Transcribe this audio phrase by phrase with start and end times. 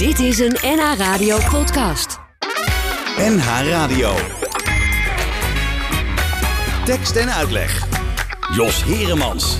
[0.00, 2.18] Dit is een NH Radio podcast.
[3.16, 4.12] NH Radio.
[6.84, 7.86] Tekst en uitleg.
[8.54, 9.56] Jos Heremans.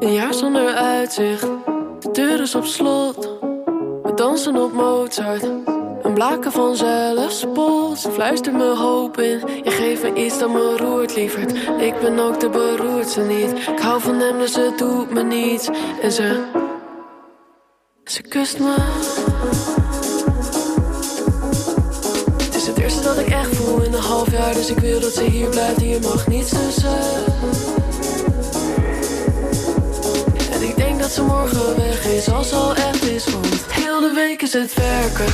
[0.00, 1.40] Een jaar zonder uitzicht,
[2.00, 3.28] de deur is op slot.
[4.02, 5.71] We dansen op Mozart,
[6.14, 7.98] blaken van zelfspot.
[7.98, 11.52] Ze fluistert me hoop in, je geeft me iets dat me roert, lieverd.
[11.80, 15.68] Ik ben ook de beroerdste niet, ik hou van hem dus het doet me niets.
[16.02, 16.42] En ze,
[18.04, 18.74] ze kust me.
[22.42, 25.00] Het is het eerste dat ik echt voel in een half jaar, dus ik wil
[25.00, 25.80] dat ze hier blijft.
[25.80, 26.98] Hier mag niets tussen.
[30.52, 33.24] En ik denk dat ze morgen weg is, als ze al echt is.
[33.24, 33.51] De
[34.28, 35.32] week is het werken,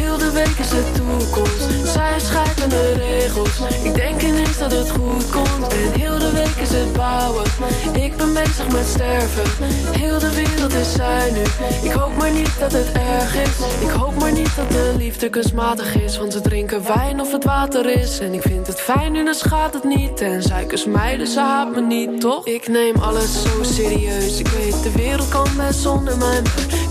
[0.00, 1.92] heel de week is het toekomst.
[1.92, 5.72] Zij schrijven de regels, ik denk ineens dat het goed komt.
[5.72, 7.44] En heel de week is het bouwen,
[7.92, 9.66] ik ben bezig met sterven.
[9.98, 11.42] Heel de wereld is zij nu,
[11.88, 13.56] ik hoop maar niet dat het erg is.
[13.80, 17.44] Ik hoop maar niet dat de liefde kunstmatig is, want ze drinken wijn of het
[17.44, 18.18] water is.
[18.18, 20.20] En ik vind het fijn nu, dan schaadt het niet.
[20.20, 22.46] En zij kust mij, dus ze haat me niet, toch?
[22.46, 26.42] Ik neem alles zo serieus, ik weet de wereld kan best zonder mij.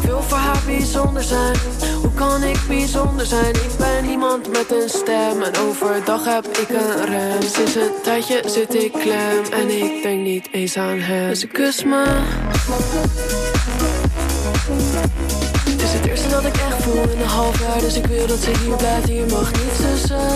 [0.10, 1.56] Ik wil voor haar bijzonder zijn.
[2.02, 3.56] Hoe kan ik bijzonder zijn?
[3.56, 7.42] Ik ben iemand met een stem en overdag heb ik een rem.
[7.42, 11.36] Sinds een tijdje zit ik klem en ik denk niet eens aan hem.
[11.36, 12.06] Ze kust me.
[15.70, 18.28] Het is het eerste dat ik echt voel in een half jaar, dus ik wil
[18.28, 19.08] dat ze hier blijft.
[19.08, 20.28] Hier mag niets tussen.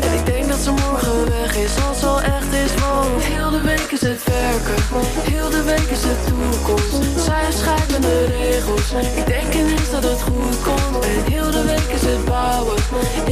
[0.00, 2.74] En ik denk dat ze morgen weg is, als al echt is.
[2.74, 4.84] Want heel de week is het werken,
[6.12, 7.24] de toekomst.
[7.24, 11.04] Zij schrijven de regels, ik denk ineens dat het goed komt.
[11.04, 12.76] En heel de week is het bouwen,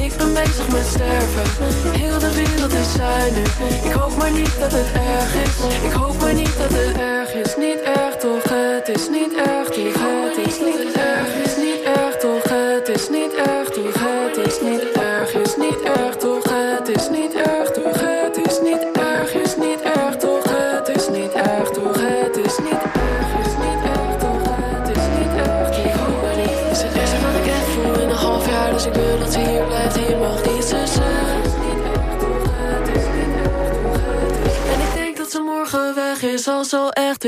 [0.07, 1.47] ik ben bezig met sterven.
[2.01, 2.93] Heel de wereld is
[3.37, 3.43] nu,
[3.89, 5.57] ik hoop maar niet dat het erg is.
[5.89, 9.69] Ik hoop maar niet dat het erg is, niet erg toch, het is niet erg
[9.69, 11.00] toch, het is niet erg,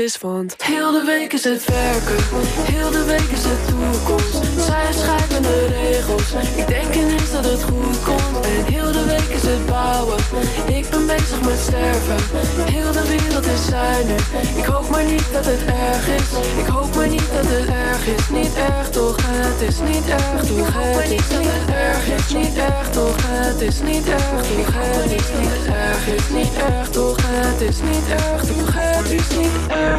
[0.03, 2.15] is, want heel de week is het werken,
[2.71, 4.65] heel de week is het toekomst.
[4.67, 8.45] Zij schrijven de regels, ik denk ineens dat het goed komt.
[8.45, 10.17] En heel de week is het bouwen,
[10.67, 12.19] ik ben bezig met sterven.
[12.71, 13.65] Heel de wereld is
[14.07, 14.15] nu,
[14.61, 16.29] ik hoop maar niet dat het erg is.
[16.61, 19.79] Ik hoop maar niet dat het erg is, niet erg toch, het is.
[19.79, 21.27] Niet erg toch, het is.
[21.37, 22.33] niet erg, is.
[22.33, 23.79] Niet erg toch, het is.
[23.81, 25.27] Niet erg toch, het is.
[25.39, 26.29] niet erg, is.
[26.29, 27.79] Niet erg toch, het is.
[27.79, 29.27] Niet erg toch, het is.
[29.37, 29.92] Niet erg.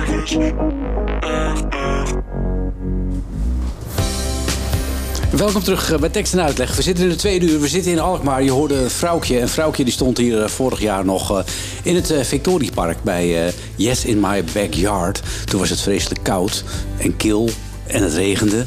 [5.36, 6.76] Welkom terug eh, bij Tekst en Uitleg.
[6.76, 8.42] We zitten in de tweede uur, we zitten in Alkmaar.
[8.42, 9.38] Je hoorde een vrouwtje.
[9.38, 11.44] En vrouwtje die stond hier eh, vorig jaar nog eh,
[11.82, 15.22] in het Victoriepark bij Yes in My Backyard.
[15.44, 16.64] Toen was het vreselijk koud
[16.98, 17.50] en kil
[17.86, 18.64] en het regende.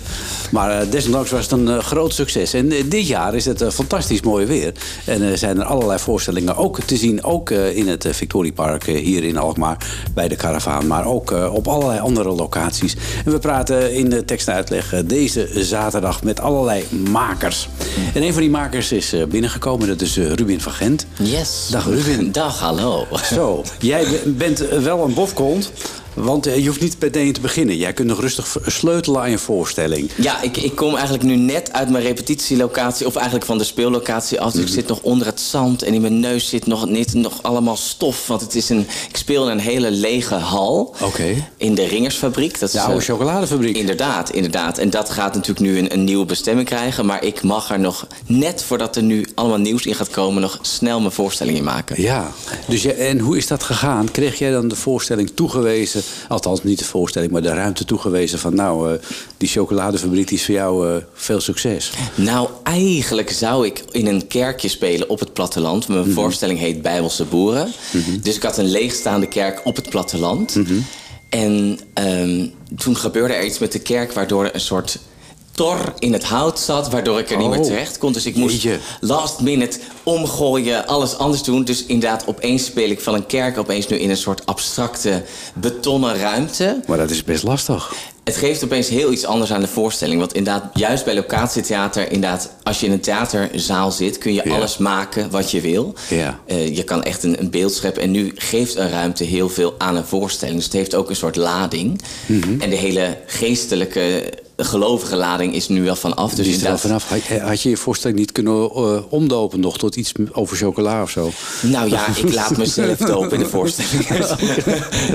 [0.52, 2.54] Maar uh, desondanks was het een uh, groot succes.
[2.54, 4.74] En uh, dit jaar is het fantastisch mooi weer.
[5.06, 7.24] En er zijn er allerlei voorstellingen ook te zien.
[7.24, 9.78] Ook in het Victoriepark hier in Alkmaar
[10.14, 10.88] bij de Caravaan.
[10.88, 12.96] Maar ook op allerlei andere locaties.
[13.26, 17.70] En we praten in de tekst en uitleg deze zaterdag met allerlei makers.
[18.14, 19.88] En een van die makers is binnengekomen.
[19.88, 21.06] Dat is Ruben van Gent.
[21.22, 21.68] Yes.
[21.72, 22.32] Dag Ruben.
[22.42, 23.08] Dag, hallo.
[23.24, 25.72] Zo, jij bent wel een bofkont.
[26.18, 27.78] Want je hoeft niet meteen te beginnen.
[27.78, 30.10] Jij kunt nog rustig sleutelen aan je voorstelling.
[30.16, 33.06] Ja, ik, ik kom eigenlijk nu net uit mijn repetitielocatie...
[33.06, 34.52] of eigenlijk van de speellocatie af.
[34.52, 37.44] Dus ik zit nog onder het zand en in mijn neus zit nog, niet, nog
[37.44, 38.28] allemaal stof.
[38.28, 40.96] Want het is een, ik speel in een hele lege hal.
[41.02, 41.48] Oké.
[41.58, 42.60] In de Ringersfabriek.
[42.60, 43.78] Dat De is, oude eh, chocoladefabriek.
[43.78, 44.78] Inderdaad, inderdaad.
[44.78, 47.06] En dat gaat natuurlijk nu een, een nieuwe bestemming krijgen.
[47.06, 50.42] Maar ik mag er nog, net voordat er nu allemaal nieuws in gaat komen...
[50.42, 52.02] nog snel mijn voorstelling in maken.
[52.02, 52.32] Ja,
[52.68, 54.12] dus en hoe is dat gegaan?
[54.12, 58.56] Kreeg jij dan de voorstelling toegewezen, althans niet de voorstelling, maar de ruimte toegewezen van
[58.56, 59.00] nou, eh,
[59.38, 61.92] die chocoladefabriek is voor jou eh, veel succes?
[62.16, 65.88] Nou, eigenlijk zou ik in een kerkje spelen op het platteland.
[65.88, 67.72] Mijn voorstelling heet Bijbelse Boeren.
[68.22, 70.58] Dus ik had een leegstaande kerk op het platteland.
[71.30, 72.46] En ehm,
[72.78, 74.14] toen gebeurde er iets met de kerk...
[74.14, 75.00] waardoor er een soort
[75.58, 77.66] tor in het hout zat, waardoor ik er niet meer Oh.
[77.66, 78.12] terecht kon.
[78.14, 78.80] Dus ik moest Jeetje.
[79.00, 81.64] last minute omgooien, alles anders doen.
[81.64, 85.24] Dus inderdaad, opeens speel ik van een kerk opeens nu in een soort abstracte
[85.54, 86.80] betonnen ruimte.
[86.88, 87.94] Maar dat is best lastig.
[88.24, 90.20] Het geeft opeens heel iets anders aan de voorstelling.
[90.20, 94.56] Want inderdaad, juist bij locatietheater, inderdaad, als je in een theaterzaal zit, kun je Ja.
[94.56, 95.94] alles maken wat je wil.
[96.10, 96.40] Ja.
[96.46, 98.02] Eh, je kan echt een, een beeld scheppen.
[98.02, 100.56] En nu geeft een ruimte heel veel aan een voorstelling.
[100.58, 102.02] Dus het heeft ook een soort lading.
[102.26, 102.62] Mhm.
[102.62, 106.34] En de hele geestelijke, gelovige lading is nu wel vanaf.
[106.34, 107.10] Dus Dus is er vanaf.
[107.10, 111.10] Had, had je je voorstelling niet kunnen eh, omdopen nog tot iets over chocola of
[111.10, 111.32] zo?
[111.62, 114.08] Nou ja, ik laat mezelf dopen in de voorstelling.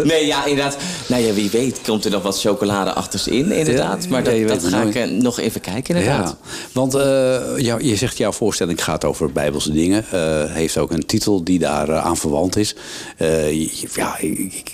[0.04, 0.76] nee, ja, inderdaad.
[1.06, 2.94] Nou ja, wie weet komt er nog wat chocolade
[3.24, 4.08] in, inderdaad.
[4.08, 4.94] Maar dat, ja, ga nooit.
[4.94, 6.28] ik eh, nog even kijken, inderdaad.
[6.28, 7.02] Ja, want eh,
[7.56, 10.04] jou- je zegt jouw voorstelling gaat over bijbelse dingen.
[10.48, 12.74] Heeft ook een titel die daar aan verwant is.
[13.18, 14.16] Je- ja,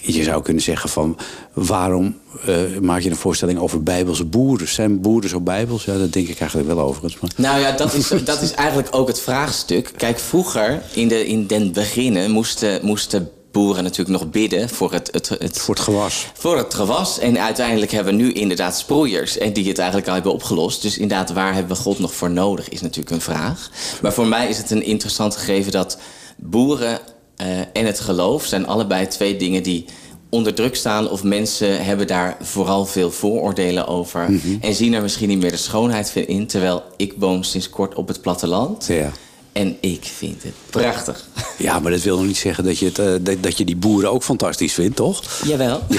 [0.00, 1.16] je zou kunnen zeggen van
[1.66, 2.16] waarom
[2.46, 4.68] eh, maak je een voorstelling over bijbelse boeren?
[4.68, 5.84] Zijn boeren zo bijbels?
[5.84, 7.20] Ja, dat denk ik eigenlijk wel overigens.
[7.20, 7.30] Maar...
[7.36, 9.92] Nou ja, dat is, dat is eigenlijk ook het vraagstuk.
[9.96, 15.08] Kijk, vroeger, in, de, in den beginnen, moesten, moesten boeren natuurlijk nog bidden voor het,
[15.12, 16.26] het, het, Voor het gewas.
[16.34, 17.18] voor het gewas.
[17.18, 19.38] En uiteindelijk hebben we nu inderdaad sproeiers.
[19.38, 20.82] En die het eigenlijk al hebben opgelost.
[20.82, 23.70] Dus inderdaad, waar hebben we God nog voor nodig, is natuurlijk een vraag.
[24.02, 25.98] Maar voor mij is het een interessant gegeven dat
[26.36, 27.00] boeren
[27.36, 29.84] eh, en het geloof zijn allebei twee dingen die
[30.28, 31.10] onder druk staan.
[31.10, 34.28] Of mensen hebben daar vooral veel vooroordelen over.
[34.60, 36.46] En zien er misschien niet meer de schoonheid van in.
[36.46, 38.86] Terwijl ik woon sinds kort op het platteland.
[38.86, 39.10] Ja.
[39.52, 41.28] En ik vind het prachtig.
[41.58, 43.76] ja, maar dat wil nog niet zeggen dat je, het, eh, dat, dat je die
[43.76, 45.22] boeren ook fantastisch vindt, toch?
[45.44, 45.82] Jawel.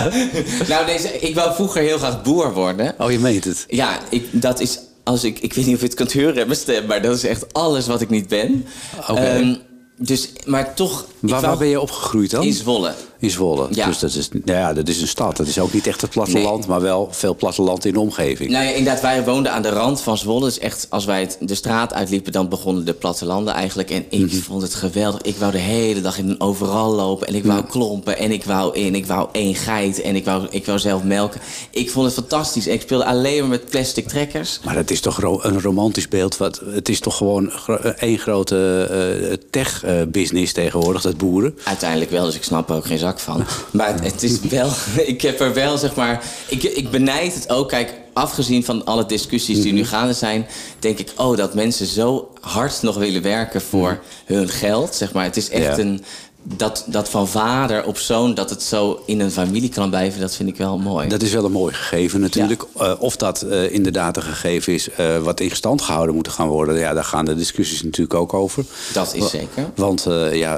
[0.68, 2.94] nou, deze, ik wou vroeger heel graag boer worden.
[2.98, 3.64] Oh, je meent het.
[3.68, 4.78] Ja, ik, dat is.
[5.02, 7.16] Als ik, ik weet niet of je het kunt horen in mijn stem, maar dat
[7.16, 8.66] is echt alles wat ik niet ben.
[9.08, 9.20] Oké.
[9.20, 9.54] Ehm,
[10.02, 11.00] dus, maar toch.
[11.02, 12.44] ik Waar, wou- waar ben je opgegroeid dan?
[12.44, 12.94] In Zwolle.
[13.20, 13.66] In Zwolle.
[13.70, 13.86] Ja.
[13.86, 15.36] Dus dat is, nou ja, dat is een stad.
[15.36, 18.50] Dat is ook niet echt het platteland, maar wel veel platteland in de omgeving.
[18.50, 20.44] Nou ja, inderdaad, wij woonden aan de rand van Zwolle.
[20.44, 23.90] Dus echt, als wij het, de straat uitliepen, dan begonnen de plattelanden eigenlijk.
[23.90, 24.36] En ik Mhm.
[24.36, 25.20] vond het geweldig.
[25.22, 27.26] Ik wou de hele dag in een overal lopen.
[27.26, 28.18] En ik wou klompen.
[28.18, 28.94] En ik wou in.
[28.94, 30.00] Ik wou één geit.
[30.00, 31.40] En ik wou, ik wou zelf melken.
[31.70, 32.66] Ik vond het fantastisch.
[32.66, 34.60] En ik speelde alleen maar met plastic trekkers.
[34.64, 36.36] Maar het is toch ro- een romantisch beeld.
[36.36, 41.58] Wat, het is toch gewoon eh, één grote eh, tech-business tegenwoordig, dat boeren.
[41.64, 43.44] Uiteindelijk wel, dus ik snap ook geen zak van.
[43.70, 44.70] Maar het, is wel,
[45.06, 46.24] ik heb er wel, zeg maar.
[46.48, 47.68] Ik, ik benijd het ook.
[47.68, 50.46] Kijk, afgezien van alle discussies die nu gaande zijn,
[50.78, 54.94] denk ik, oh, dat mensen zo hard nog willen werken voor hun geld.
[54.94, 55.78] Zeg maar, het is echt Ja.
[55.78, 56.04] een.
[56.42, 60.34] Dat, dat van vader op zoon, dat het zo in een familie kan blijven, dat
[60.36, 61.08] vind ik wel mooi.
[61.08, 62.64] Dat is wel een mooi gegeven natuurlijk.
[62.78, 66.48] Eh, of dat eh, inderdaad een gegeven is eh, wat in stand gehouden moet gaan
[66.48, 66.78] worden.
[66.78, 68.64] Ja, daar gaan de discussies natuurlijk ook over.
[68.92, 69.70] Dat is zeker.
[69.74, 70.56] Want ja,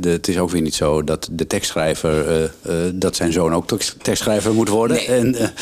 [0.00, 2.52] de- het is ook weer niet zo dat de tekstschrijver,
[2.94, 4.96] dat zijn zoon ook tekst- tekstschrijver moet worden.
[4.96, 5.06] Nee.
[5.06, 5.52] En,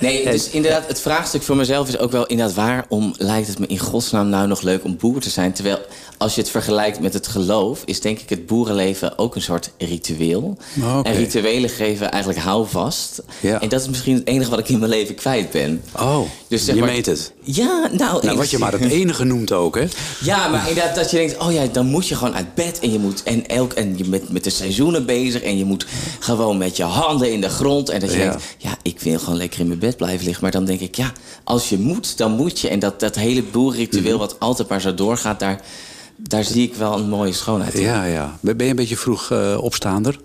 [0.00, 2.54] Nee, dus inderdaad, het vraagstuk voor mezelf is ook wel inderdaad...
[2.56, 5.52] waarom lijkt het me in godsnaam nou nog leuk om boer te zijn?
[5.52, 5.78] Terwijl,
[6.18, 7.82] als je het vergelijkt met het geloof...
[7.84, 10.56] is denk ik het boerenleven ook een soort ritueel.
[10.82, 11.08] Oh, oké.
[11.08, 13.22] En rituelen geven eigenlijk houvast.
[13.40, 13.60] Ja.
[13.60, 15.82] En dat is misschien het enige wat ik in mijn leven kwijt ben.
[15.96, 16.18] oh,
[16.48, 17.32] Dus zeg je maar- meent het.
[17.42, 18.24] Ja, nou...
[18.26, 19.86] Nou, wat je maar het enige noemt ook, hè?
[20.20, 22.92] Ja, maar inderdaad dat je denkt, oh ja, dan moet je gewoon uit bed en
[22.92, 25.86] je moet en elk en je bent met de seizoenen bezig en je moet
[26.18, 28.28] gewoon met je handen in de grond en dat je Ja.
[28.28, 30.94] denkt, ja, ik wil gewoon lekker in mijn bed blijven liggen, maar dan denk ik,
[30.94, 31.12] ja,
[31.44, 34.18] als je moet, dan moet je en dat dat hele boerritueel Mhm.
[34.18, 35.60] wat altijd maar zo doorgaat, daar
[36.16, 37.82] daar zie ik wel een mooie schoonheid in.
[37.82, 38.38] Ja, ja.
[38.40, 40.18] Ben je een beetje vroeg eh, opstaander?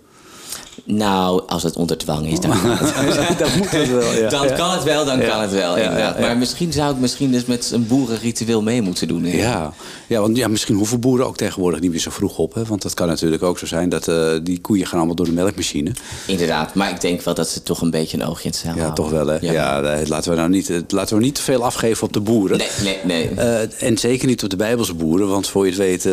[0.83, 3.37] Nou, als het onder dwang is, dan het.
[3.39, 4.29] dat moet het wel, ja.
[4.29, 6.19] Dan kan het wel, dan kan het wel, inderdaad.
[6.19, 9.25] Maar misschien zou ik misschien dus met een boerenritueel mee moeten doen.
[9.25, 9.73] Ja,
[10.07, 12.53] ja want ja, misschien hoeven boeren ook tegenwoordig niet meer zo vroeg op.
[12.53, 12.65] Hè?
[12.65, 15.31] Want dat kan natuurlijk ook zo zijn dat eh, die koeien gaan allemaal door de
[15.31, 15.91] melkmachine.
[16.27, 18.75] Inderdaad, maar ik denk wel dat ze toch een beetje een oogje in het zeil
[18.75, 19.37] Ja, toch wel hè.
[19.41, 19.51] Ja.
[19.51, 19.81] Ja.
[20.07, 22.57] laten, we nou niet, eh, laten we niet te veel afgeven op de boeren.
[22.57, 23.29] Nee, nee, nee.
[23.29, 26.07] Eh, en zeker niet op de Bijbelse boeren, want voor je het weet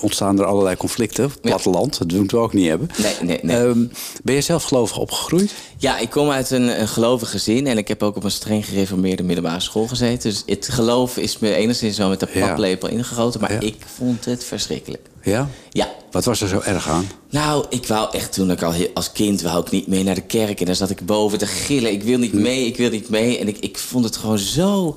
[0.00, 1.24] ontstaan er allerlei conflicten.
[1.24, 2.88] het Platteland, dat moeten we ook niet hebben.
[2.96, 3.56] Nee, nee, nee.
[3.56, 3.84] Ehm,
[4.24, 5.52] ben je zelf gelovig opgegroeid?
[5.78, 8.64] Ja, ik kom uit een, een gelovig gezin en ik heb ook op een streng
[8.66, 10.30] gereformeerde middelbare school gezeten.
[10.30, 12.46] Dus het geloof is me enigszins wel met de Ja.
[12.46, 13.60] paplepel ingegoten, maar Ja.
[13.60, 15.08] ik vond het verschrikkelijk.
[15.22, 15.48] Ja?
[15.70, 15.94] Ja.
[16.10, 17.08] Wat was er zo erg aan?
[17.30, 20.20] Nou, ik wou echt toen ik al als kind wou ik niet mee naar de
[20.20, 21.92] kerk en dan zat ik boven te gillen.
[21.92, 22.40] Ik wil niet Hm.
[22.42, 23.38] mee, ik wil niet mee.
[23.38, 24.96] En ik, ik vond het gewoon zo.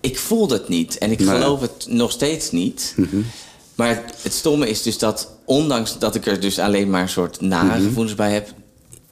[0.00, 1.28] Ik voelde het niet en ik Nee.
[1.28, 1.36] Mhm.
[1.36, 2.94] geloof het nog steeds niet.
[3.78, 7.40] Maar het, stomme is dus dat, ondanks dat ik er dus alleen maar een soort
[7.40, 7.86] nare Mhm.
[7.86, 8.48] gevoelens bij heb,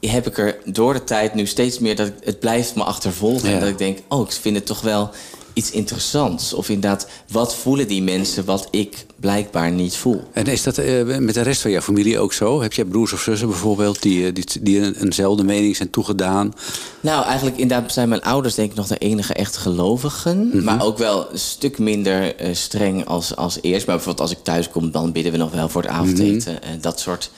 [0.00, 3.48] heb ik er door de tijd nu steeds meer dat ik- het blijft me achtervolgen.
[3.48, 3.54] Ja.
[3.54, 5.10] En dat ik denk, oh, ik vind het toch wel
[5.56, 6.52] iets interessants.
[6.52, 10.22] Of inderdaad, wat voelen die mensen wat ik blijkbaar niet voel.
[10.32, 12.62] En is dat eh, met de rest van jouw familie ook zo?
[12.62, 16.52] Heb jij broers of zussen bijvoorbeeld die, eh, die, die een, eenzelfde mening zijn toegedaan?
[17.00, 20.48] Nou, eigenlijk inderdaad zijn mijn ouders denk ik nog de enige echt gelovigen.
[20.48, 20.64] Mhm.
[20.64, 23.86] Maar ook wel een stuk minder eh, streng als, als eerst.
[23.86, 26.52] Maar bijvoorbeeld als ik thuis kom, dan bidden we nog wel voor het avondeten.
[26.52, 26.72] Mhm.
[26.72, 27.30] eh, dat soort...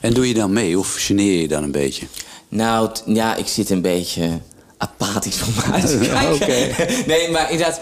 [0.00, 2.06] En doe je dan mee of geneer je dan een beetje?
[2.48, 4.40] Nou, ja, ik zit een beetje
[4.80, 5.98] apathisch voor me uit te
[6.46, 6.86] kijken.
[7.12, 7.80] Nee, maar inderdaad...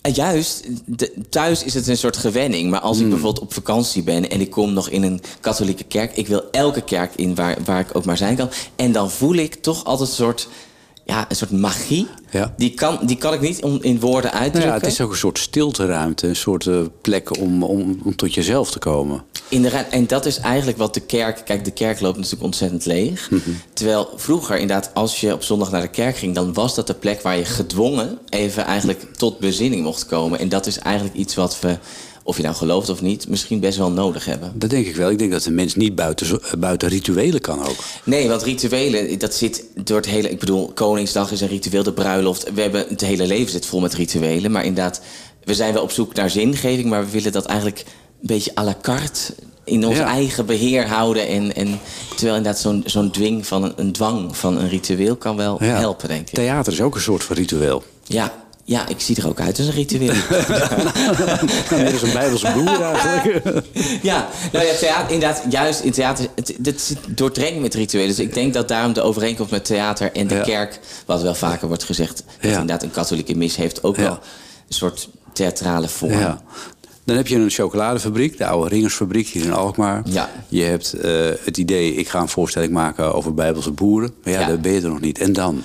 [0.00, 2.70] eh, Juist, de- thuis is het een soort gewenning.
[2.70, 6.16] Maar als ik bijvoorbeeld op vakantie ben en ik kom nog in een katholieke kerk...
[6.16, 8.50] ik wil elke kerk in waar, waar ik ook maar zijn kan.
[8.76, 10.48] En dan voel ik toch altijd een soort,
[11.04, 12.06] ja, een soort magie.
[12.30, 12.54] Ja.
[12.56, 14.72] Die, kan, die kan ik niet om, in woorden Nou uitdrukken.
[14.72, 18.34] ja, het is ook een soort stilteruimte, een soort eh, plek om, om, om tot
[18.34, 19.22] jezelf te komen.
[19.48, 21.42] Inderdaad, en dat is eigenlijk wat de kerk...
[21.44, 23.30] Kijk, de kerk loopt natuurlijk ontzettend leeg.
[23.72, 26.34] Terwijl vroeger inderdaad, als je op zondag naar de kerk ging...
[26.34, 30.38] dan was dat de plek waar je gedwongen even eigenlijk tot bezinning mocht komen.
[30.38, 31.78] En dat is eigenlijk iets wat we,
[32.26, 33.28] of je nou gelooft of niet...
[33.28, 34.52] misschien best wel nodig hebben.
[34.54, 35.10] Dat denk ik wel.
[35.10, 37.76] Ik denk dat een mens niet buiten, eh, buiten rituelen kan ook.
[38.04, 40.30] Nee, want rituelen, dat zit door het hele...
[40.30, 42.52] Ik bedoel, Koningsdag is een ritueel, de bruiloft.
[42.54, 44.50] We hebben, het hele leven zit vol met rituelen.
[44.50, 45.00] Maar inderdaad,
[45.44, 46.88] we zijn wel op zoek naar zingeving...
[46.88, 49.34] maar we willen dat eigenlijk een beetje à la carte...
[49.64, 50.06] in ons Ja.
[50.06, 51.26] eigen beheer houden.
[51.28, 51.80] En, en,
[52.16, 55.16] terwijl inderdaad zo'n zo'n dwing van een, een dwang van een ritueel...
[55.16, 55.78] kan wel Ja.
[55.78, 56.34] helpen, denk ik.
[56.34, 57.82] Theater is ook een soort van ritueel.
[58.06, 60.12] Ja, ja, ik zie er ook uit als een ritueel.
[61.70, 63.42] Net als een bijbelse broer eigenlijk.
[64.02, 68.08] Ja, nou ja, theater, inderdaad, juist in theater, het, het zit doordrenkt met rituelen.
[68.08, 70.40] Dus ik denk dat daarom de overeenkomst met theater en de Ja.
[70.42, 72.48] kerk, wat wel vaker wordt gezegd, dat Ja.
[72.50, 74.12] inderdaad een katholieke mis heeft, ook wel
[74.68, 76.18] een soort theatrale vorm.
[76.18, 76.42] Ja.
[77.04, 80.02] Dan heb je een chocoladefabriek, de oude Ringersfabriek hier in Alkmaar.
[80.04, 80.30] Ja.
[80.48, 81.12] Je hebt eh,
[81.44, 84.14] het idee, ik ga een voorstelling maken over bijbelse boeren.
[84.24, 84.46] Maar ja, Ja.
[84.46, 85.18] daar ben je er nog niet.
[85.18, 85.62] En dan?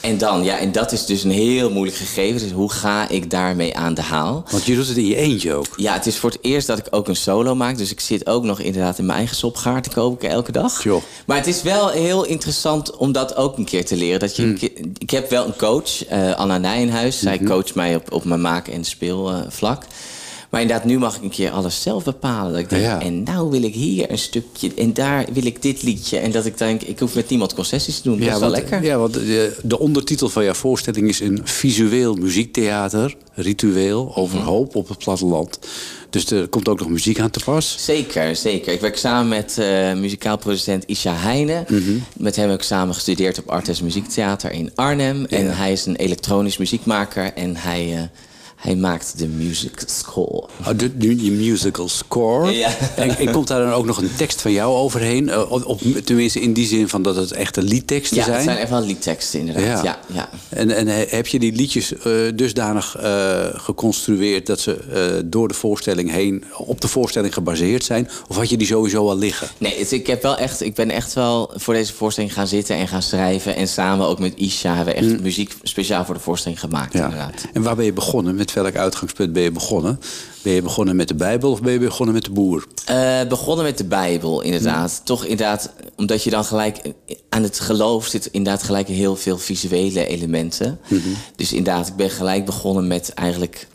[0.00, 2.40] En dan, ja, en dat is dus een heel moeilijk gegeven.
[2.40, 4.44] Dus hoe ga ik daarmee aan de haal?
[4.50, 5.66] Want je doet het in je eentje ook.
[5.76, 7.78] Ja, het is voor het eerst dat ik ook een solo maak.
[7.78, 10.82] Dus ik zit ook nog inderdaad in mijn eigen sopgaar te koken elke dag.
[10.82, 11.02] Joh.
[11.26, 14.20] Maar het is wel heel interessant om dat ook een keer te leren.
[14.20, 14.56] Dat je Hmm.
[14.98, 17.18] ik heb wel een coach, eh, Anna Nijenhuis.
[17.18, 17.44] Zij Mhm.
[17.46, 19.82] coacht mij op, op mijn maken- en speelvlak.
[20.50, 22.52] Maar inderdaad, nu mag ik een keer alles zelf bepalen.
[22.52, 23.00] Dat ik denk, Ja.
[23.00, 24.70] en nou wil ik hier een stukje.
[24.76, 26.18] En daar wil ik dit liedje.
[26.18, 28.18] En dat ik denk, ik hoef met niemand concessies te doen.
[28.18, 28.82] Dat is wel want, lekker.
[28.84, 34.46] Ja, want de, de ondertitel van jouw voorstelling is een visueel muziektheater, ritueel, over Mhm.
[34.46, 35.58] hoop op het platteland.
[36.10, 37.76] Dus er komt ook nog muziek aan te pas.
[37.78, 38.72] Zeker, zeker.
[38.72, 41.64] Ik werk samen met eh muzikaal producent Isha Heijnen.
[41.68, 41.90] Mhm.
[42.16, 45.24] Met hem heb ik samen gestudeerd op Artes Muziektheater in Arnhem.
[45.24, 48.02] En hij is een elektronisch muziekmaker en hij, eh,
[48.58, 50.48] hij maakt de music score.
[50.60, 50.90] Oh, de,
[51.30, 52.50] musical score.
[52.52, 52.70] Ja.
[52.96, 55.28] En, en komt daar dan ook nog een tekst van jou overheen?
[55.28, 58.36] Eh, op, op- tenminste in die zin van dat het echte liedteksten Ja, zijn.
[58.36, 59.84] het zijn echt wel liedteksten inderdaad.
[59.84, 59.98] Ja.
[60.12, 65.48] Ja, En, en he- heb je die liedjes eh, dusdanig eh, geconstrueerd dat ze door
[65.48, 68.08] de voorstelling heen op de voorstelling gebaseerd zijn?
[68.28, 69.48] Of had je die sowieso al liggen?
[69.58, 72.76] Nee, het- ik, heb wel echt, ik ben echt wel voor deze voorstelling gaan zitten
[72.76, 73.56] en gaan schrijven.
[73.56, 77.44] En samen ook met Isha hebben we echt muziek speciaal voor de voorstelling gemaakt inderdaad.
[77.52, 78.34] En waar ben je begonnen?
[78.34, 80.00] Met welk uitgangspunt ben je begonnen?
[80.42, 82.66] Ben je begonnen met de Bijbel of ben je begonnen met de boer?
[82.84, 85.00] Eh, begonnen met de Bijbel, inderdaad.
[85.04, 86.80] Toch inderdaad, omdat je dan gelijk
[87.28, 90.78] aan het geloof zit, inderdaad gelijk heel veel visuele elementen.
[90.88, 91.08] Mhm.
[91.36, 93.66] Dus inderdaad, ik ben gelijk begonnen met eigenlijk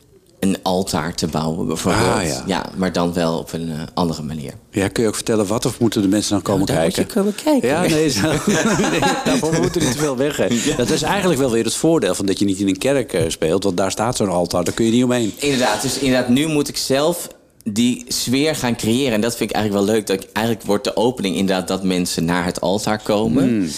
[0.43, 2.07] een altaar te bouwen, bijvoorbeeld.
[2.07, 2.65] Ah, ja.
[2.75, 4.53] maar dan wel op een eh, andere manier.
[4.71, 6.95] Ja, kun je ook vertellen wat of moeten de mensen dan komen Nou, daar moet
[6.95, 7.13] kijken?
[7.13, 7.69] je komen kijken.
[7.69, 8.27] Ja, nee, zo.
[8.91, 10.77] nee daarvoor moeten we niet te veel weggeven.
[10.85, 13.29] Dat is eigenlijk wel weer het voordeel van dat je niet in een kerk eh,
[13.29, 13.63] speelt.
[13.63, 15.33] Want daar staat zo'n altaar, daar kun je niet omheen.
[15.38, 17.27] Inderdaad, dus inderdaad, nu moet ik zelf
[17.63, 19.13] die sfeer gaan creëren.
[19.13, 20.07] En dat vind ik eigenlijk wel leuk.
[20.07, 23.43] Dat ik, eigenlijk wordt de opening inderdaad dat mensen naar het altaar komen.
[23.43, 23.69] Hmm.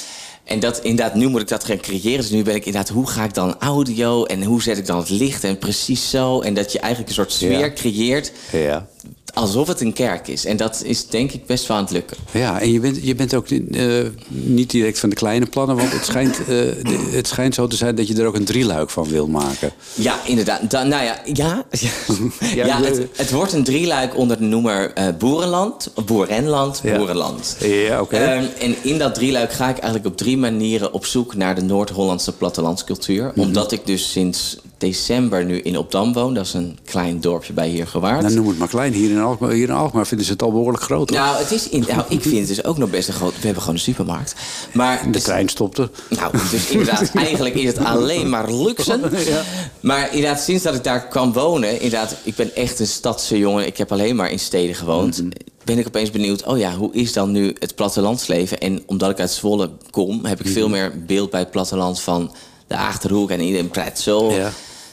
[0.45, 2.21] En dat inderdaad, nu moet ik dat gaan creëren.
[2.21, 4.97] Dus nu ben ik inderdaad, hoe ga ik dan audio en hoe zet ik dan
[4.97, 6.41] het licht en precies zo.
[6.41, 7.73] En dat je eigenlijk een soort sfeer Ja.
[7.73, 8.87] creëert Ja.
[9.35, 10.45] Alsof het een kerk is.
[10.45, 12.17] En dat is denk ik best wel aan het lukken.
[12.31, 15.75] Ja, en je bent, je bent ook eh, niet direct van de kleine plannen.
[15.75, 18.45] Want het schijnt, eh, de- het schijnt zo te zijn dat je er ook een
[18.45, 19.71] drieluik van wil maken.
[19.93, 20.69] Ja, inderdaad.
[20.71, 21.65] Da- nou ja, ja.
[21.71, 21.89] ja,
[22.65, 26.97] Ja, de- het, het wordt een drieluik onder de noemer eh, Boerenland, Boerenland, Ja.
[26.97, 27.55] Boerenland.
[27.59, 28.15] Ja, oké.
[28.17, 31.61] Ehm, en in dat drieluik ga ik eigenlijk op drie manieren op zoek naar de
[31.61, 33.23] Noord-Hollandse plattelandscultuur.
[33.35, 33.39] Mhm.
[33.39, 36.33] Omdat ik dus sinds december nu in Opdam woon.
[36.33, 38.21] Dat is een klein dorpje bij Heergewaard.
[38.21, 38.93] Nou, noem het maar klein.
[38.93, 41.09] Hier in, Alkmaar, hier in Alkmaar vinden ze het al behoorlijk groot.
[41.09, 41.19] hoor.
[41.19, 43.33] Nou, het is in, nou, ik vind het dus ook nog best een groot...
[43.33, 44.35] We hebben gewoon een supermarkt.
[44.73, 45.89] Maar de dus- trein stopte.
[46.09, 48.99] nou, dus inderdaad, eigenlijk is het alleen maar luxe.
[49.79, 51.81] Maar inderdaad, sinds dat ik daar kan wonen...
[51.81, 53.65] Inderdaad, ik ben echt een stadse jongen.
[53.65, 55.23] Ik heb alleen maar in steden gewoond.
[55.63, 58.57] Ben ik opeens benieuwd, oh ja, hoe is dan nu het plattelandsleven?
[58.57, 62.31] En omdat ik uit Zwolle kom, heb ik veel meer beeld bij het platteland van
[62.67, 64.31] de Achterhoek en in pretzel.
[64.31, 64.51] Ja.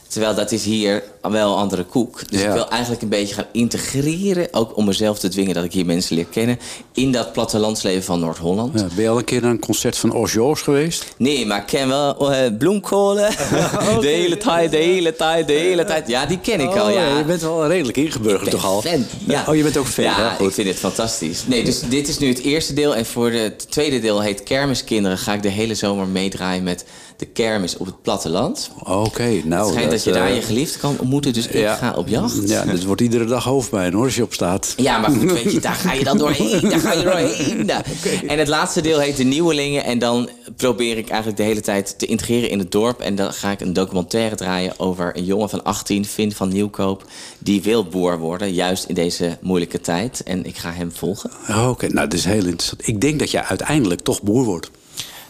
[0.08, 2.30] Terwijl dat is hier wel een andere koek.
[2.30, 2.46] Dus Ja.
[2.46, 4.48] ik wil eigenlijk een beetje gaan integreren...
[4.50, 6.58] ook om mezelf te dwingen dat ik hier mensen leer kennen...
[6.94, 8.80] in dat plattelandsleven van Noord-Holland.
[8.80, 11.14] Ja, ben je al een keer naar een concert van Osjoos geweest?
[11.16, 13.30] Nee, maar ik ken wel eh, bloemkolen.
[14.00, 16.08] De hele tijd, de hele tijd, de hele tijd.
[16.08, 17.18] Ja, die ken ik al, Oh, ja.
[17.18, 18.80] Je bent wel redelijk ingeburgerd toch al?
[18.82, 19.04] Fan.
[19.26, 19.44] Ja.
[19.48, 20.04] Oh, je bent ook fan.
[20.04, 20.44] Ja, hè?
[20.44, 21.46] Ik vind het fantastisch.
[21.46, 22.94] Nee, dus dit is nu het eerste deel.
[22.96, 25.18] En voor het tweede deel heet Kermiskinderen.
[25.18, 26.84] Ga ik de hele zomer meedraaien met
[27.16, 28.70] de kermis op het platteland.
[28.84, 29.64] Oké, nou.
[29.64, 31.12] het schijnt dat, je eh, daar je geliefde kan ontmoeten.
[31.21, 32.49] Dus ik ga op jacht.
[32.49, 34.75] Ja, dit wordt iedere dag hoofdpijn hoor, als je op staat.
[34.76, 36.69] Ja, maar goed, weet je, daar ga je dan doorheen.
[36.69, 37.71] Daar ga je doorheen.
[38.26, 39.85] En het laatste deel heet De Nieuwelingen.
[39.85, 43.00] En dan probeer ik eigenlijk de hele tijd te integreren in het dorp.
[43.00, 47.04] En dan ga ik een documentaire draaien over een jongen van 18, Finn van Nieuwkoop.
[47.38, 50.23] Die wil boer worden, juist in deze moeilijke tijd.
[50.23, 51.31] En ik ga hem volgen.
[51.49, 52.88] Oh, Oké, nou, dat is heel interessant.
[52.88, 54.71] Ik denk dat je uiteindelijk toch boer wordt.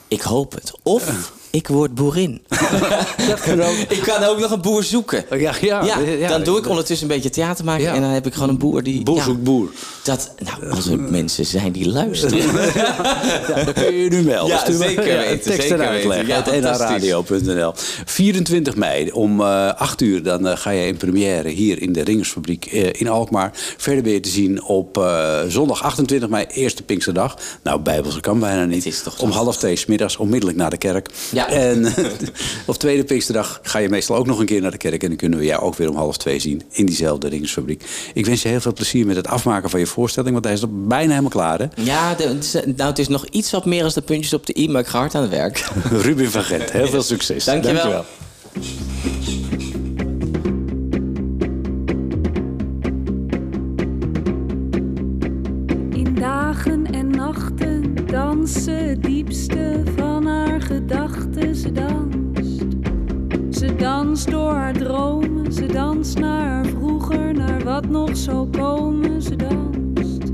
[0.08, 0.72] Ik hoop het.
[0.82, 2.42] Of ik word boerin.
[3.28, 3.74] Dat kan ook.
[3.88, 5.24] ik kan ook nog een boer zoeken.
[5.30, 7.82] Ja, ja, Ja, ja, dan doe ik ondertussen een beetje theater maken.
[7.84, 7.94] Ja.
[7.94, 9.02] En dan heb ik gewoon een boer die...
[9.02, 9.70] Boer ja, zoekt boer.
[10.02, 12.38] Dat, nou, als er mensen zijn die luisteren.
[13.48, 14.48] Ja, dan kun je nu melden.
[14.54, 16.60] Ja, Stuur maar- zeker weten, Tekst zeker en uitleg weten.
[16.62, 17.72] Ja, nradio.nl.
[18.04, 22.02] 24 mei om eh 8 uur dan eh, ga je in première hier in de
[22.02, 23.50] Ringersfabriek eh, in Alkmaar.
[23.76, 27.36] Verder ben je te zien op eh, zondag 28 mei, eerste Pinksterdag.
[27.62, 28.84] Nou, Bijbelse kan bijna niet.
[28.84, 31.08] Het is toch om toch- half twee 's middags onmiddellijk naar de kerk.
[31.30, 31.41] Ja.
[31.48, 31.94] En
[32.66, 35.02] op tweede Pinksterdag ga je meestal ook nog een keer naar de kerk.
[35.02, 37.84] En dan kunnen we jou ook weer om half twee zien in diezelfde Ringersfabriek.
[38.14, 40.62] Ik wens je heel veel plezier met het afmaken van je voorstelling, want hij is
[40.62, 41.58] er bijna helemaal klaar.
[41.58, 41.66] Hè?
[41.82, 44.46] Ja, de- het is- nou, het is nog iets wat meer als de puntjes op
[44.46, 45.68] de i, maar ik ga hard aan het werk.
[46.02, 47.44] Ruben van Gent, heel veel succes.
[47.44, 48.04] Dankjewel.
[55.90, 59.82] In dagen en nachten dansen diepste
[60.72, 61.56] gedachten.
[61.56, 62.64] Ze danst.
[63.50, 65.52] Ze danst door haar dromen.
[65.52, 69.22] Ze danst naar haar vroeger, naar wat nog zou komen.
[69.22, 70.32] Ze danst.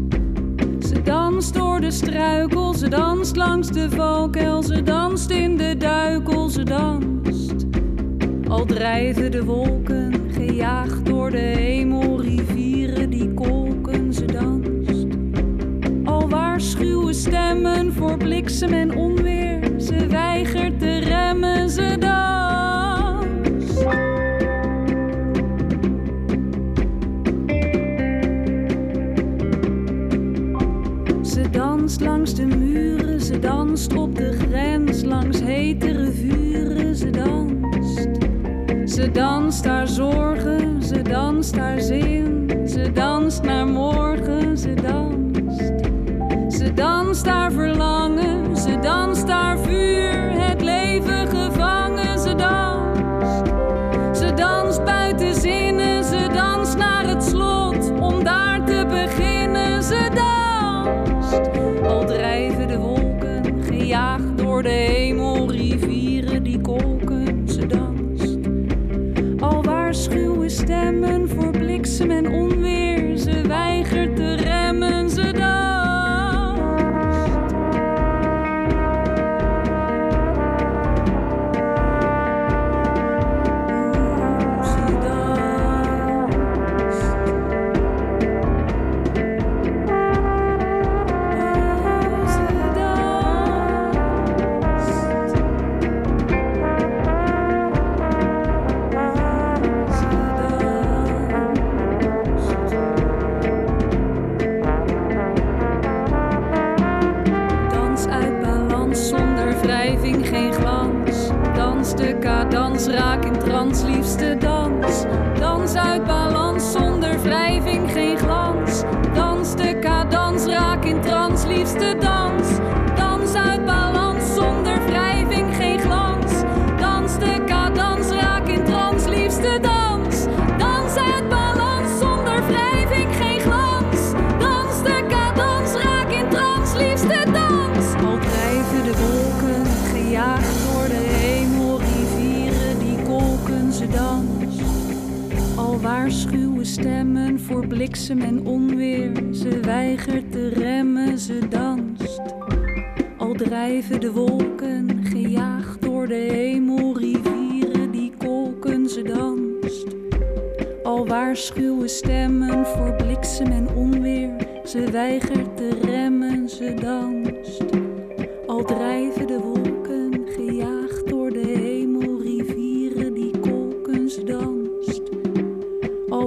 [0.88, 2.74] Ze danst door de struikel.
[2.74, 4.62] Ze danst langs de valkuil.
[4.62, 6.48] Ze danst in de duikel.
[6.48, 7.66] Ze danst.
[8.48, 15.06] Al drijven de wolken, gejaagd door de hemel, rivieren die kolken, ze danst.
[16.04, 19.37] Al waarschuwen stemmen voor bliksem en onweer,
[20.18, 23.78] weigert te remmen, ze danst.
[31.32, 38.08] Ze danst langs de muren, ze danst op de grens, langs hetere vuren, ze danst.
[38.84, 45.72] Ze danst haar zorgen, ze danst haar zin, ze danst naar morgen, ze danst.
[46.48, 48.37] Ze danst haar verlangen,
[48.88, 51.28] danst haar vuur, het leven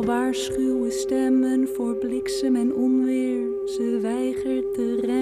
[0.06, 3.48] Waarschuwen stemmen voor bliksem en onweer.
[3.66, 5.21] Ze weigert te remmen,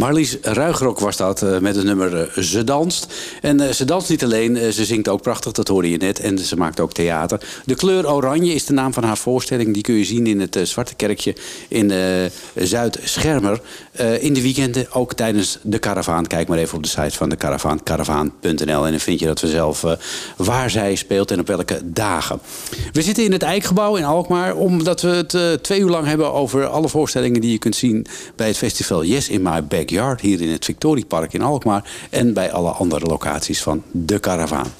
[0.00, 3.06] Marlies Ruigrok was dat eh, met het nummer eh, Ze Danst.
[3.40, 6.20] En eh, ze danst niet alleen, ze zingt ook prachtig, dat hoorde je net.
[6.20, 7.40] En ze maakt ook theater.
[7.64, 9.74] De kleur oranje is de naam van haar voorstelling.
[9.74, 11.34] Die kun je zien in het Zwarte Kerkje
[11.68, 11.92] in
[12.54, 13.60] Zuid-Schermer.
[14.20, 16.26] In de weekenden, ook tijdens de karavaan.
[16.26, 18.84] Kijk maar even op de site van de karavaan, karavaan.nl.
[18.84, 19.92] En dan vind je dat vanzelf eh,
[20.36, 22.40] waar zij speelt en op welke dagen.
[22.92, 24.56] We zitten in het Eikgebouw in Alkmaar.
[24.56, 28.46] Omdat we het twee uur lang hebben over alle voorstellingen die je kunt zien bij
[28.46, 29.62] het festival Yes in My
[30.20, 31.90] Hier in het Victoriepark in Alkmaar.
[32.10, 34.72] En bij alle andere locaties van de karavaan.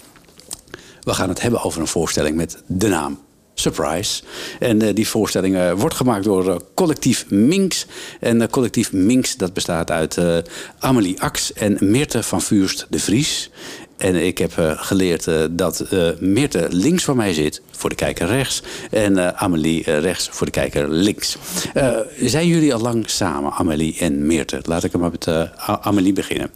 [1.00, 3.18] We gaan het hebben over een voorstelling met de naam
[3.60, 4.22] Surprise.
[4.58, 7.86] En eh, die voorstelling eh, wordt gemaakt door eh, collectief Minx.
[8.20, 10.18] En collectief Minx dat bestaat uit
[10.78, 13.50] Amelie Ax en Meerte van Vuurst de Vries.
[14.00, 17.96] En ik heb eh, geleerd eh, dat eh Meerte links van mij zit, voor de
[17.96, 18.62] kijker rechts.
[18.90, 21.36] En Amelie rechts, voor de kijker links.
[22.20, 24.60] Zijn jullie al lang samen, Amelie en Meerte?
[24.62, 25.26] Laat ik maar met
[25.80, 26.50] Amelie beginnen.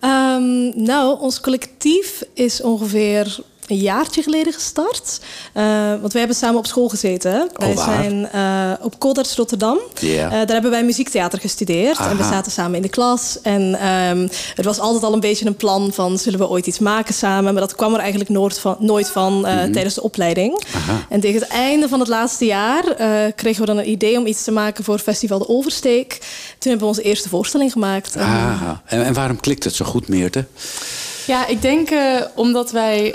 [0.00, 5.20] Ehm, nou, ons collectief is ongeveer een jaartje geleden gestart.
[5.52, 7.32] Eh, want wij hebben samen op school gezeten.
[7.32, 7.44] hè.
[7.52, 7.84] wij waar?
[8.02, 9.78] zijn eh, op Codarts Rotterdam.
[10.00, 11.98] Eh, daar hebben wij muziektheater gestudeerd.
[11.98, 13.38] En we zaten samen in de klas.
[13.42, 16.18] En ehm, het was altijd al een beetje een plan van...
[16.18, 17.52] zullen we ooit iets maken samen?
[17.52, 20.64] Maar dat kwam er eigenlijk nooit van, nooit van eh, tijdens de opleiding.
[20.66, 20.76] Mhm.
[20.76, 21.06] Aha.
[21.08, 22.84] En tegen het einde van het laatste jaar...
[22.86, 26.08] eh, kregen we dan een idee om iets te maken voor Festival de Oversteek.
[26.58, 28.14] Toen hebben we onze eerste voorstelling gemaakt.
[28.16, 30.44] En, Ah, en, en waarom klikt het zo goed, Meerte?
[31.26, 33.14] Ja, ik denk eh, omdat wij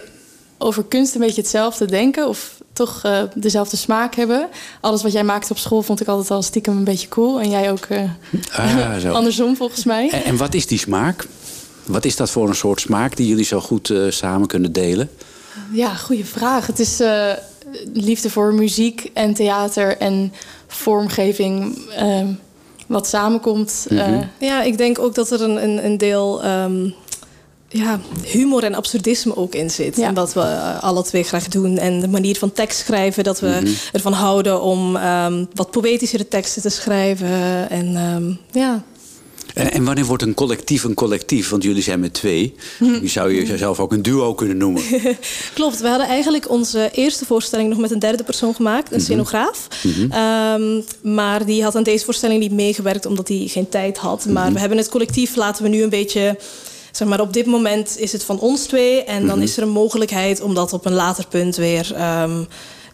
[0.61, 2.27] over kunst een beetje hetzelfde denken.
[2.27, 4.47] Of toch eh, dezelfde smaak hebben.
[4.81, 7.39] Alles wat jij maakte op school vond ik altijd al stiekem een beetje cool.
[7.41, 8.03] En jij ook eh,
[8.51, 9.11] Ah, zo.
[9.11, 10.09] andersom volgens mij.
[10.09, 11.27] En, en wat is die smaak?
[11.85, 15.09] Wat is dat voor een soort smaak die jullie zo goed eh, samen kunnen delen?
[15.71, 16.67] Ja, goede vraag.
[16.67, 17.31] Het is eh,
[17.93, 20.33] liefde voor muziek en theater en
[20.67, 21.77] vormgeving.
[22.87, 23.85] wat samenkomt.
[23.89, 26.89] eh, Ja, ik denk ook dat er een, een, een deel ehm,
[27.71, 29.97] ja, humor en absurdisme ook in zit.
[29.97, 30.07] Ja.
[30.07, 31.77] En wat we eh, alle twee graag doen.
[31.77, 36.61] En de manier van tekst schrijven, dat we ervan houden om ehm, wat poëtischere teksten
[36.61, 37.69] te schrijven.
[37.69, 38.83] En ehm, ja.
[39.53, 41.49] En, en wanneer wordt een collectief een collectief?
[41.49, 42.55] Want jullie zijn met twee.
[43.01, 44.83] Je zou je zelf ook een duo kunnen noemen.
[45.53, 49.67] Klopt, we hadden eigenlijk onze eerste voorstelling nog met een derde persoon gemaakt, een scenograaf.
[50.09, 54.25] Ehm, maar die had aan deze voorstelling niet meegewerkt omdat hij geen tijd had.
[54.25, 56.37] Maar we hebben het collectief laten we nu een beetje.
[56.91, 59.03] Zeg maar, op dit moment is het van ons twee.
[59.03, 61.91] En dan is er een mogelijkheid om dat op een later punt weer.
[61.95, 62.31] ehm,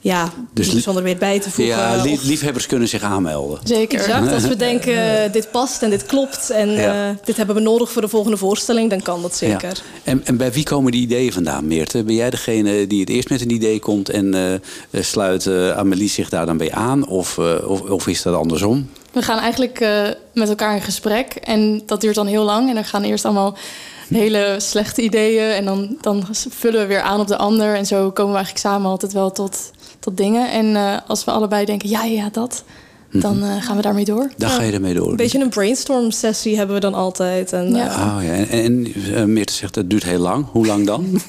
[0.02, 1.76] ja, Dus zonder weer bij te voegen.
[1.76, 3.60] Ja, liefhebbers kunnen zich aanmelden.
[3.64, 4.00] zeker.
[4.00, 7.10] Exact, als we denken eh, dit past en dit klopt en Ja.
[7.10, 9.68] eh, dit hebben we nodig voor de volgende voorstelling, dan kan dat zeker.
[9.68, 9.74] Ja.
[10.04, 12.04] En, en bij wie komen die ideeën vandaan, Meerte?
[12.04, 14.34] Ben jij degene die het eerst met een idee komt en
[14.92, 17.08] eh, sluit eh, Amelie zich daar dan bij aan?
[17.08, 18.90] Of, of, of is dat andersom?
[19.18, 20.04] We gaan eigenlijk eh,
[20.34, 21.34] met elkaar in gesprek.
[21.34, 22.70] En dat duurt dan heel lang.
[22.70, 23.58] En dan gaan eerst allemaal
[24.10, 25.52] hele slechte ideeën.
[25.52, 27.76] En dan, dan vullen we weer aan op de ander.
[27.76, 30.52] En zo komen we eigenlijk samen altijd wel tot, tot dingen.
[30.52, 32.64] En eh, als we allebei denken, ja, ja, dat...
[33.12, 34.30] dan eh, gaan we daarmee door.
[34.38, 35.10] Daar ga je ermee door.
[35.10, 37.54] Een beetje een brainstorm sessie hebben we dan altijd.
[37.54, 37.88] En, Ja.
[37.90, 38.32] eh, Oh, ja.
[38.34, 40.46] En, en eh, Meerte zegt het duurt heel lang.
[40.52, 41.06] Hoe lang dan?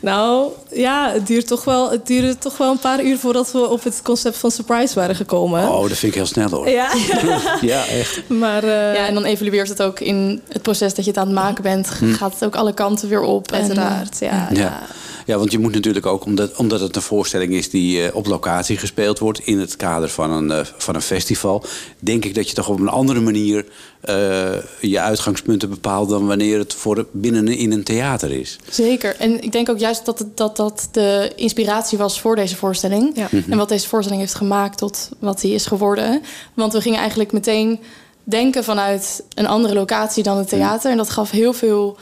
[0.00, 3.68] Nou, ja, het, duurt toch wel, het duurde toch wel een paar uur voordat we
[3.68, 5.68] op het concept van surprise waren gekomen.
[5.68, 6.68] Oh, dat vind ik heel snel hoor.
[6.68, 6.90] Ja,
[7.60, 8.22] Ja, echt.
[8.28, 11.26] maar eh, Ja, en dan evalueert het ook in het proces dat je het aan
[11.26, 11.88] het maken bent.
[12.04, 13.52] Gaat het ook alle kanten weer op.
[13.52, 14.16] En, uiteraard.
[14.20, 14.60] Ja, ja.
[14.60, 14.80] Ja.
[15.26, 18.26] Ja, want je moet natuurlijk ook, omdat, omdat het een voorstelling is die eh, op
[18.26, 21.64] locatie gespeeld wordt in het kader van een, eh, van een festival,
[21.98, 23.64] denk ik dat je toch op een andere manier
[24.00, 28.58] eh, je uitgangspunten bepaalt dan wanneer het voor binnen in een theater is.
[28.70, 29.16] Zeker.
[29.16, 33.12] En ik denk ook juist dat het, dat, dat de inspiratie was voor deze voorstelling.
[33.14, 33.28] Ja.
[33.48, 36.22] En wat deze voorstelling heeft gemaakt tot wat die is geworden.
[36.54, 37.80] Want we gingen eigenlijk meteen
[38.24, 40.90] denken vanuit een andere locatie dan het theater.
[40.90, 41.96] En dat gaf heel veel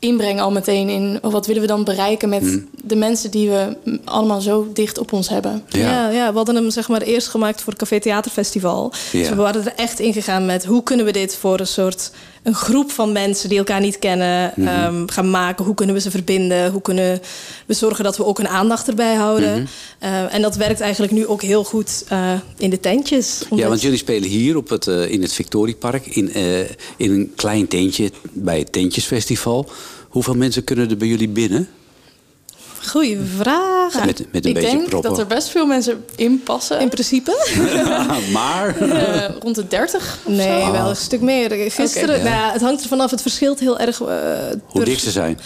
[0.00, 4.40] inbreng al meteen in wat willen we dan bereiken met de mensen die we allemaal
[4.40, 5.62] zo dicht op ons hebben.
[5.68, 6.08] Ja.
[6.08, 8.92] Ja, we hadden hem zeg maar eerst gemaakt voor het Café Theaterfestival.
[9.12, 9.18] Ja.
[9.18, 12.10] Dus we waren er echt ingegaan met hoe kunnen we dit voor een soort
[12.42, 15.64] een groep van mensen die elkaar niet kennen ehm, gaan maken.
[15.64, 16.70] Hoe kunnen we ze verbinden?
[16.70, 17.20] Hoe kunnen
[17.66, 19.68] we zorgen dat we ook een aandacht erbij houden?
[19.98, 23.38] Eh, en dat werkt eigenlijk nu ook heel goed eh, in de tentjes.
[23.40, 26.34] Ja, Omdat- want jullie spelen hier op het, eh, in het Victoriepark in,
[26.96, 29.70] in een klein tentje bij het Tentjesfestival.
[30.08, 31.68] Hoeveel mensen kunnen er bij jullie binnen?
[32.88, 33.94] Goeie vraag.
[33.94, 35.10] Met, met een ik beetje denk proppen.
[35.10, 36.80] dat er best veel mensen in passen.
[36.80, 37.46] In principe?
[38.32, 38.76] maar...
[38.80, 40.72] Eh, rond de 30 of Nee, zo.
[40.72, 41.70] wel een stuk meer.
[41.70, 43.10] Gisteren, nou het hangt er vanaf.
[43.10, 44.00] Het verschilt heel erg.
[44.00, 44.06] eh,
[44.66, 45.38] Hoe dik ze zijn.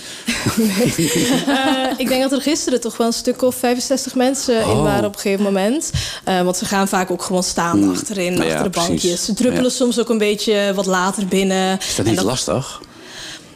[1.46, 4.82] Eh, ik denk dat er gisteren toch wel een stuk of 65 mensen in Oh.
[4.82, 5.90] waren op een gegeven moment.
[6.24, 8.42] Eh, want ze gaan vaak ook gewoon staan achterin, Hmm.
[8.42, 8.88] Ja, achter de precies.
[8.88, 9.24] bankjes.
[9.24, 9.70] Ze druppelen Ja.
[9.70, 11.78] soms ook een beetje wat later binnen.
[11.78, 12.80] Is dat niet lastig?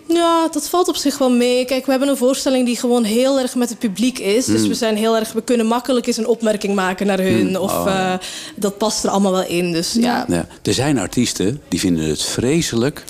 [0.09, 1.65] Ja, dat valt op zich wel mee.
[1.65, 4.45] Kijk, we hebben een voorstelling die gewoon heel erg met het publiek is.
[4.45, 4.69] Dus Hmm.
[4.69, 7.59] we zijn heel erg, we kunnen makkelijk eens een opmerking maken naar hun.
[7.59, 8.15] Of Oh, eh,
[8.57, 9.73] dat past er allemaal wel in.
[9.73, 10.25] Dus ja.
[10.29, 13.05] Ja, er zijn artiesten die vinden het vreselijk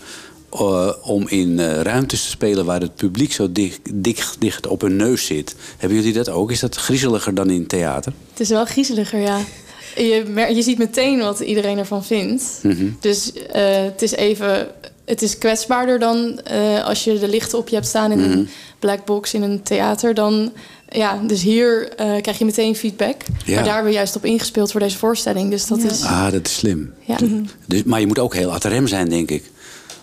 [0.53, 4.81] eh, om in eh, ruimtes te spelen waar het publiek zo dicht, dicht, dicht op
[4.81, 5.55] hun neus zit.
[5.79, 6.51] Hebben jullie dat ook?
[6.51, 8.13] Is dat griezeliger dan in theater?
[8.31, 9.39] Het is wel griezeliger, ja.
[9.97, 12.45] Je, je ziet meteen wat iedereen ervan vindt.
[12.63, 12.89] Mhm.
[13.01, 14.69] Dus eh, het is even...
[15.09, 18.31] Het is kwetsbaarder dan eh, als je de lichten op je hebt staan in Mhm.
[18.31, 20.15] een black box in een theater.
[20.15, 20.53] Dan,
[20.89, 23.17] ja, dus hier eh, krijg je meteen feedback.
[23.45, 23.55] Ja.
[23.55, 25.51] Maar daar hebben we juist op ingespeeld voor deze voorstelling.
[25.51, 26.03] Dus dat is...
[26.03, 26.93] Ah, dat is slim.
[27.05, 27.17] Ja.
[27.67, 29.51] Dus, maar je moet ook heel ad rem zijn, denk ik.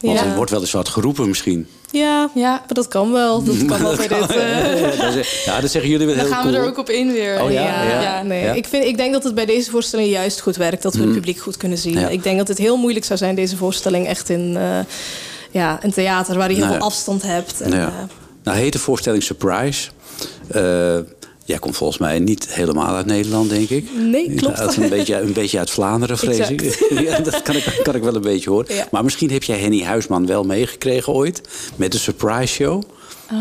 [0.02, 0.26] Want Ja.
[0.26, 1.68] er wordt wel eens wat geroepen misschien.
[1.98, 2.50] Ja, Ja.
[2.52, 3.44] maar dat kan wel.
[3.44, 4.36] Dat kan wel bij dit.
[4.36, 6.54] eh, Ja, dat is- ja, dat zeggen jullie wel Dan heel gaan cool.
[6.54, 7.42] we er ook op in weer.
[7.44, 8.22] Oh ja, ja, ja.
[8.24, 8.58] nee.
[8.58, 10.82] Ik, vind, ik denk dat het bij deze voorstelling juist goed werkt.
[10.84, 12.12] Dat we het publiek goed kunnen zien.
[12.12, 14.80] Ik denk dat het heel moeilijk zou zijn, deze voorstelling, echt in eh,
[15.52, 16.76] ja, een theater waar je heel Nee.
[16.76, 17.62] veel afstand hebt.
[17.62, 17.88] En, eh,
[18.44, 19.90] Nou heet de voorstelling Surprise.
[20.48, 20.98] Eh,
[21.46, 23.90] jij komt volgens mij niet helemaal uit Nederland, denk ik.
[23.98, 24.60] Nee, klopt.
[24.60, 26.62] Uit een, beetje, een beetje uit Vlaanderen, vrees ik.
[27.08, 28.76] ja, dat kan ik, kan ik wel een beetje horen.
[28.76, 28.88] Ja.
[28.92, 31.42] Maar misschien heb jij Henny Huisman wel meegekregen ooit.
[31.76, 32.84] Met de Surprise Show.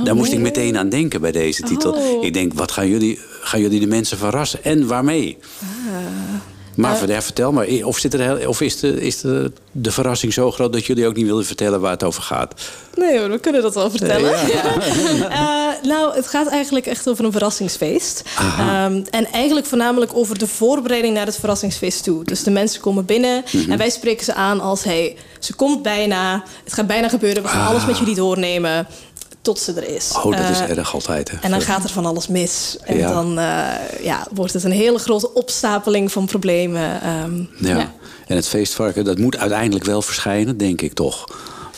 [0.05, 1.93] Daar moest ik meteen aan denken bij deze titel.
[1.93, 2.25] Oh.
[2.25, 4.65] Ik denk, wat gaan jullie, gaan jullie de mensen verrassen?
[4.65, 5.39] En waarmee?
[6.75, 10.33] Maar ja, vertel maar, of, zit er, heel- of is, de, is de, de verrassing
[10.33, 12.55] zo groot dat jullie ook niet willen vertellen waar het over gaat?
[12.95, 14.35] Nee hoor, we kunnen dat wel vertellen.
[15.31, 18.23] Eh, nou, het gaat eigenlijk echt over een verrassingsfeest.
[18.59, 22.25] Ehm, en eigenlijk voornamelijk over de voorbereiding naar het verrassingsfeest toe.
[22.25, 23.71] Dus de mensen komen binnen Mhm.
[23.73, 24.85] en wij spreken ze aan als...
[24.85, 28.87] hey, ze komt bijna, het gaat bijna gebeuren, we gaan alles met jullie doornemen...
[29.43, 30.11] tot ze er is.
[30.23, 31.31] Oh, dat is Eh, erg altijd.
[31.31, 31.37] Hè.
[31.41, 32.77] En dan gaat er van alles mis.
[32.85, 33.13] En Ja.
[33.13, 37.01] dan eh, ja, wordt het een hele grote opstapeling van problemen.
[37.03, 37.77] Ehm, Ja.
[37.77, 37.93] Ja.
[38.27, 41.25] En het feestvarken, dat moet uiteindelijk wel verschijnen, denk ik toch.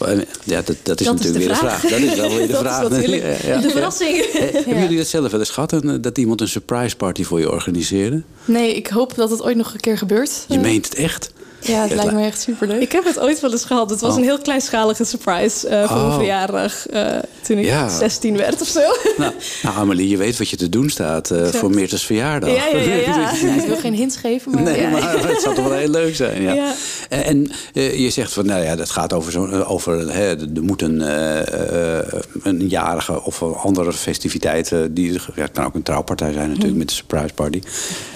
[0.00, 1.82] Eh, Ja, dat, dat is Dat natuurlijk de weer de vraag.
[1.82, 2.82] Dat is wel weer de vraag.
[3.46, 4.16] Ja, de verrassing.
[4.18, 5.74] Eh, Hebben jullie dat zelf wel eens gehad?
[6.00, 8.22] Dat iemand een surprise party voor je organiseerde?
[8.44, 10.44] Nee, ik hoop dat het ooit nog een keer gebeurt.
[10.48, 11.30] Je meent het echt?
[11.60, 12.80] Ja, het Ja, lijkt het me echt superleuk.
[12.80, 13.90] Ik heb het ooit wel eens gehad.
[13.90, 14.16] Het was Oh.
[14.18, 16.02] een heel kleinschalige surprise eh, voor Oh.
[16.06, 16.86] mijn verjaardag.
[16.86, 17.06] eh,
[17.42, 17.88] toen ik Ja.
[17.88, 18.80] 16 werd of zo.
[19.16, 22.50] Nou, nou, Amelie, je weet wat je te doen staat eh, voor Meertens verjaardag.
[22.50, 22.94] Ja, ja, ja,
[23.40, 23.54] ja.
[23.54, 24.62] Ik wil geen hints geven, maar...
[24.62, 24.90] Nee, Ja.
[24.90, 26.42] maar het zou toch wel heel leuk zijn.
[26.42, 26.52] Ja.
[26.54, 26.74] Ja.
[27.08, 30.28] En, en, eh, je zegt van, nou ja, dat gaat over zo'n, eh, over, hè,
[30.54, 32.06] er moet een, eh, eh,
[32.42, 36.44] een jarige of een andere festiviteit, eh, die, ja, het kan ook een trouwpartij zijn
[36.48, 36.78] natuurlijk Mhm.
[36.78, 37.60] met de surprise party.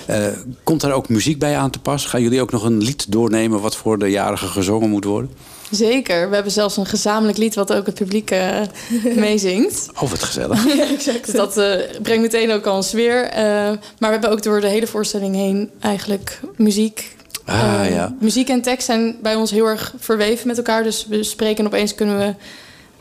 [0.06, 0.16] Eh,
[0.64, 2.04] komt daar ook muziek bij aan te pas?
[2.06, 5.30] Gaan jullie ook nog een lied doornemen wat voor de jarige gezongen moet worden?
[5.70, 6.28] Zeker.
[6.28, 8.60] We hebben zelfs een gezamenlijk lied wat ook het publiek eh,
[9.16, 9.88] meezingt.
[9.94, 10.62] Oh, wat gezellig.
[11.24, 13.24] Dus dat eh, brengt meteen ook al een sfeer.
[13.24, 17.16] Eh, maar we hebben ook door de hele voorstelling heen eigenlijk muziek.
[17.44, 18.14] Ah, ja.
[18.20, 20.82] Muziek en tekst zijn bij ons heel erg verweven met elkaar.
[20.82, 22.34] Dus we spreken en opeens kunnen we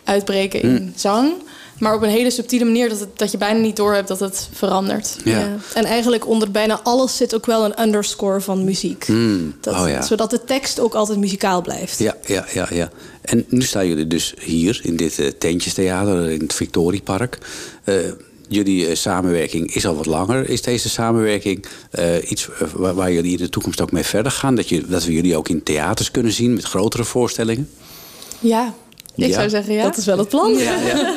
[0.03, 0.91] uitbreken in Hmm.
[0.95, 1.33] zang.
[1.79, 4.49] Maar op een hele subtiele manier dat, het, dat je bijna niet doorhebt dat het
[4.53, 5.17] verandert.
[5.23, 5.39] Ja.
[5.39, 5.55] Ja.
[5.73, 9.05] En eigenlijk onder bijna alles zit ook wel een underscore van muziek.
[9.05, 9.55] Hmm.
[9.61, 10.01] Dat, Oh, ja.
[10.01, 11.99] Zodat de tekst ook altijd muzikaal blijft.
[11.99, 12.89] Ja, ja, ja, ja.
[13.21, 17.37] En nu staan jullie dus hier in dit eh, tentjestheater in het Victoriepark.
[17.83, 17.95] Eh,
[18.49, 20.49] jullie eh, samenwerking is al wat langer.
[20.49, 24.55] Is deze samenwerking eh, iets waar, waar jullie in de toekomst ook mee verder gaan?
[24.55, 27.69] Dat, je, dat we jullie ook in theaters kunnen zien met grotere voorstellingen?
[28.39, 28.73] Ja,
[29.21, 29.33] ik Ja.
[29.37, 29.83] zou zeggen ja.
[29.83, 30.53] Dat is wel het plan.
[30.57, 30.73] Ja,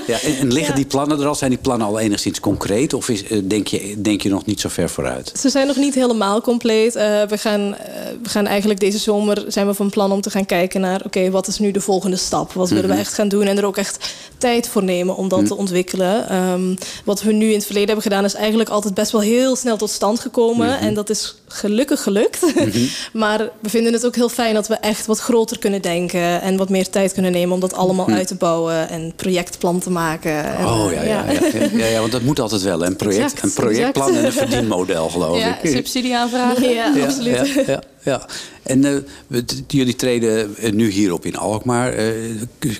[0.06, 0.20] ja.
[0.20, 1.34] En, en liggen die plannen er al?
[1.34, 2.94] Zijn die plannen al enigszins concreet?
[2.94, 5.32] Of is, eh, denk, je, denk je nog niet zo ver vooruit?
[5.38, 6.96] Ze zijn nog niet helemaal compleet.
[6.96, 7.86] Eh, we, gaan, eh,
[8.22, 11.02] we gaan eigenlijk deze zomer zijn we van plan om te gaan kijken naar...
[11.04, 12.52] oké, wat is nu de volgende stap?
[12.52, 13.46] Wat willen we echt gaan doen?
[13.46, 16.28] En er ook echt tijd voor nemen om dat te ontwikkelen.
[16.28, 18.24] Ehm, wat we nu in het verleden hebben gedaan...
[18.24, 20.78] is eigenlijk altijd best wel heel snel tot stand gekomen.
[20.78, 22.40] En dat is gelukkig gelukt.
[23.12, 26.40] maar we vinden het ook heel fijn dat we echt wat groter kunnen denken...
[26.40, 28.88] en wat meer tijd kunnen nemen om dat allemaal uit te bouwen...
[28.88, 30.44] en projectplan te maken.
[30.56, 31.40] En, Oh eh, ja, ja, ja.
[31.52, 32.84] ja, ja, ja, want dat moet altijd wel.
[32.84, 34.18] Een, project, Exact, een projectplan exact.
[34.18, 35.70] en een verdienmodel, geloof ja, ik.
[35.70, 36.70] subsidie aanvragen.
[36.70, 37.48] Ja, Ja, absoluut.
[37.48, 38.26] Ja, ja, ja.
[38.62, 41.94] En eh, jullie treden eh, nu hier op in Alkmaar.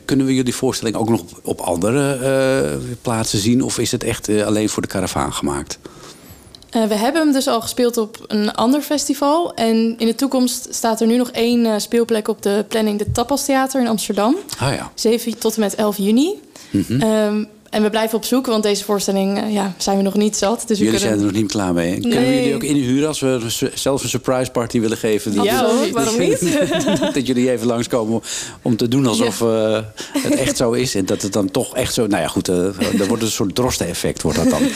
[0.04, 3.62] Kunnen we jullie voorstelling ook nog op, op andere plaatsen zien?
[3.62, 5.78] Of is het echt alleen voor de karavaan gemaakt?
[6.72, 9.54] Eh, we hebben hem dus al gespeeld op een ander festival.
[9.54, 13.12] En in de toekomst staat er nu nog één eh, speelplek op de planning, de
[13.12, 14.36] Tapas Theater in Amsterdam.
[14.58, 14.92] Ah ja.
[14.94, 16.40] 7 tot en met 11 juni.
[16.70, 17.00] Mhm.
[17.00, 20.36] Ehm, en we blijven op zoek, want deze voorstelling eh, ja, zijn we nog niet
[20.36, 20.64] zat.
[20.66, 21.00] Dus Jullie kunnen...
[21.00, 22.00] zijn er nog niet klaar mee.
[22.00, 25.34] Kunnen we jullie ook inhuren als we zelf een surprise party willen geven?
[25.34, 26.58] Dat- Ja, hoor, waarom niet?
[27.14, 28.22] dat jullie even langskomen
[28.62, 29.78] om te doen alsof eh,
[30.18, 30.94] het echt zo is.
[30.94, 32.06] En dat het dan toch echt zo...
[32.06, 34.62] Nou ja, goed, eh er wordt een soort drosten-effect wordt dat dan.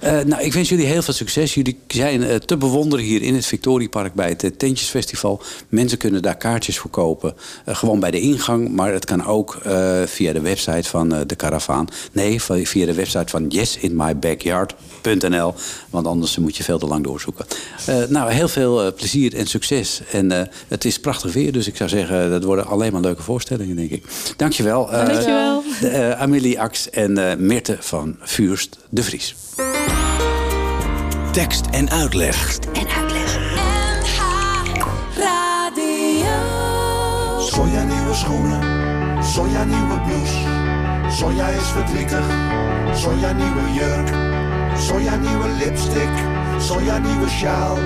[0.00, 1.54] Eh, nou, ik wens jullie heel veel succes.
[1.54, 5.42] Jullie zijn te bewonderen hier in het Victoriepark bij het Tentjesfestival.
[5.68, 7.34] Mensen kunnen daar kaartjes voor kopen.
[7.66, 8.68] Gewoon bij de ingang.
[8.68, 11.86] Maar het kan ook eh, via de website van eh, de Caravaan.
[12.12, 15.54] Nee, via de website van yesinmybackyard.nl.
[15.90, 17.44] Want anders moet je veel te lang doorzoeken.
[17.86, 20.00] Eh, nou, heel veel eh, plezier en succes.
[20.12, 21.52] En eh, het is prachtig weer.
[21.52, 24.04] Dus ik zou zeggen, dat worden alleen maar leuke voorstellingen, denk ik.
[24.36, 24.92] Dankjewel.
[24.92, 25.62] eh, Dankjewel.
[25.82, 29.34] eh, Amelie Ax en eh Mirte van Vuurst de Vries.
[31.32, 32.58] Tekst en uitleg.
[37.38, 38.60] Sonja nieuwe schoenen,
[39.24, 40.61] Sonja nieuwe blouse.
[41.12, 42.24] Sonja is verdrietig,
[42.94, 44.08] Sonja nieuwe jurk.
[44.76, 46.14] Sonja nieuwe lipstick,
[46.58, 47.76] Sonja nieuwe sjaal.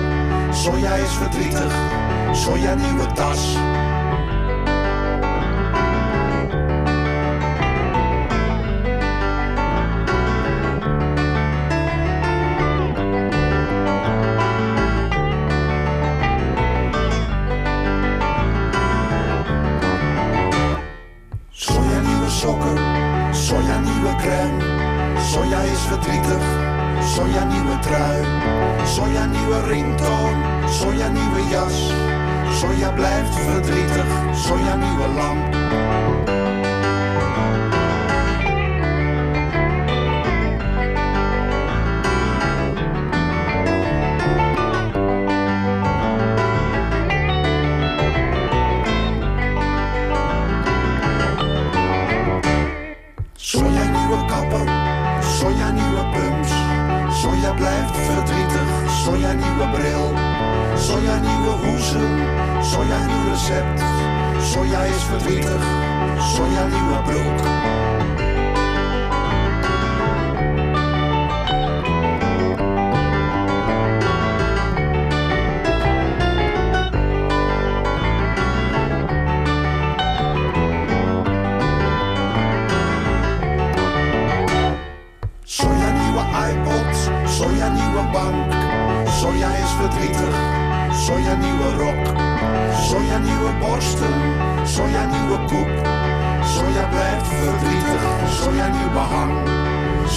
[0.51, 1.73] Sonja is verdrietig,
[2.31, 3.57] Sonja nieuwe tas.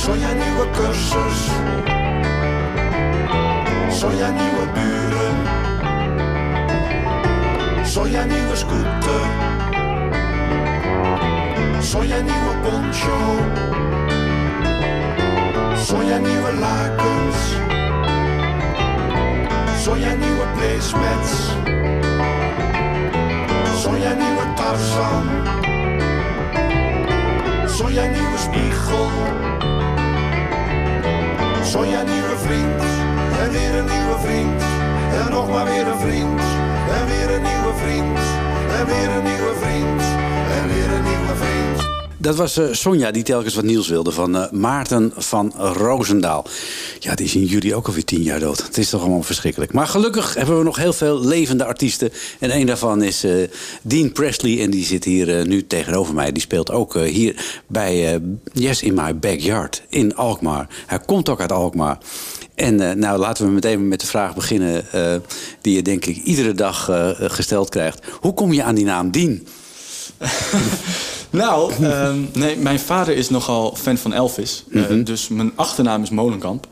[0.00, 1.38] Sonja nieuwe cursus.
[3.90, 5.36] Sonja nieuwe buren.
[7.84, 9.24] Sonja nieuwe scooter.
[11.80, 13.18] Sonja nieuwe poncho.
[15.76, 17.38] Sonja nieuwe lakens.
[19.82, 21.32] Sonja nieuwe placemats.
[23.82, 25.24] Sonja nieuwe Tarzan.
[27.66, 29.59] Sonja nieuwe spiegel.
[31.70, 32.82] Sonja nieuwe vriend.
[33.42, 34.62] En weer een nieuwe vriend.
[35.24, 36.40] En nog maar weer een vriend.
[36.98, 38.18] En weer een nieuwe vriend.
[38.78, 40.02] En weer een nieuwe vriend.
[40.58, 41.99] En weer een nieuwe vriend.
[42.20, 46.46] Dat was eh, Sonja die telkens wat nieuws wilde van eh, Maarten van Roosendaal.
[46.98, 48.62] Ja, die is in juli ook alweer tien jaar dood.
[48.62, 49.72] Het is toch allemaal verschrikkelijk.
[49.72, 52.12] Maar gelukkig hebben we nog heel veel levende artiesten.
[52.38, 53.32] En een daarvan is eh,
[53.82, 54.60] Dean Presley.
[54.62, 56.32] En die zit hier nu tegenover mij.
[56.32, 58.20] Die speelt ook hier bij
[58.52, 60.68] Yes in My Backyard in Alkmaar.
[60.86, 61.98] Hij komt ook uit Alkmaar.
[62.54, 64.84] En nou, laten we meteen met de vraag beginnen...
[65.60, 68.06] die je denk ik iedere dag gesteld krijgt.
[68.20, 69.40] Hoe kom je aan die naam Dean?
[71.30, 74.64] Nou, ehm, nee, mijn vader is nogal fan van Elvis.
[74.72, 75.02] Eh, Mhm.
[75.02, 76.66] dus mijn achternaam is Molenkamp.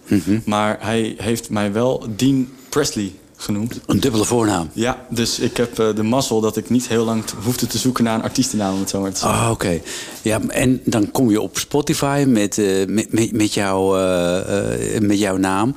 [0.45, 3.81] Maar hij heeft mij wel Dean Presley genoemd.
[3.87, 4.69] Een dubbele voornaam.
[4.73, 8.05] Ja, dus ik heb eh, de mazzel dat ik niet heel lang hoefde te zoeken
[8.05, 9.39] naar een artiestennaam, om het zo maar te zeggen.
[9.39, 9.81] Ah, oké.
[10.23, 13.99] Ja, en dan kom je op Spotify met, eh, met, met, met, jou,
[15.01, 15.75] met jouw naam.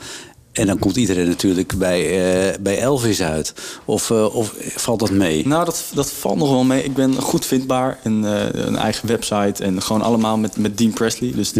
[0.51, 3.53] En dan komt iedereen natuurlijk bij, eh, bij Elvis uit.
[3.85, 5.47] Of, eh, of valt dat mee?
[5.47, 6.83] Nou, dat, dat valt nog wel mee.
[6.83, 7.99] Ik ben goed vindbaar.
[8.03, 9.63] En, eh, een eigen website.
[9.63, 11.31] En gewoon allemaal met, met Dean Presley.
[11.35, 11.51] Dus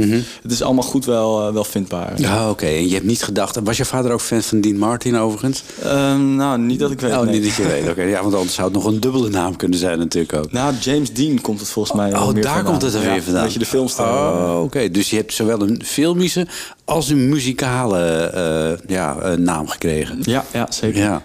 [0.42, 2.14] het is allemaal goed wel, wel vindbaar.
[2.16, 2.66] Ja, oké.
[2.66, 3.60] En je hebt niet gedacht...
[3.64, 5.64] Was je vader ook fan van Dean Martin overigens?
[5.84, 7.12] Ehm, nou, niet dat ik weet.
[7.12, 7.40] Oh, nee.
[7.40, 7.90] niet dat je weet.
[7.92, 10.52] Oké, ja, want anders zou het nog een dubbele naam kunnen zijn natuurlijk ook.
[10.52, 12.72] Nou, James Dean komt het volgens mij Oh, meer daar vandaan.
[12.72, 13.44] komt het er weer vandaan.
[13.44, 14.06] Dat je de filmster.
[14.06, 14.90] Oh, oké.
[14.90, 16.48] Dus je hebt zowel een filmische
[16.92, 20.20] als een muzikale eh, ja, eh, naam gekregen.
[20.22, 21.02] Ja, ja, zeker.
[21.02, 21.24] Ja.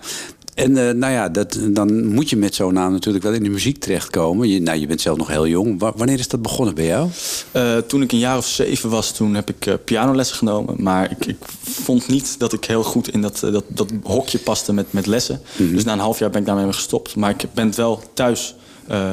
[0.55, 3.49] En eh, nou ja, dat, dan moet je met zo'n naam natuurlijk wel in de
[3.49, 4.49] muziek terechtkomen.
[4.49, 5.79] Je, nou, je bent zelf nog heel jong.
[5.81, 7.09] Wa- wanneer is dat begonnen bij jou?
[7.87, 10.75] Toen ik een jaar of zeven was, toen heb ik eh, pianolessen genomen.
[10.79, 14.73] Maar ik, ik vond niet dat ik heel goed in dat, dat, dat hokje paste
[14.73, 15.41] met, met lessen.
[15.57, 17.17] Dus na een half jaar ben ik daarmee gestopt.
[17.17, 18.55] Maar ik ben het wel thuis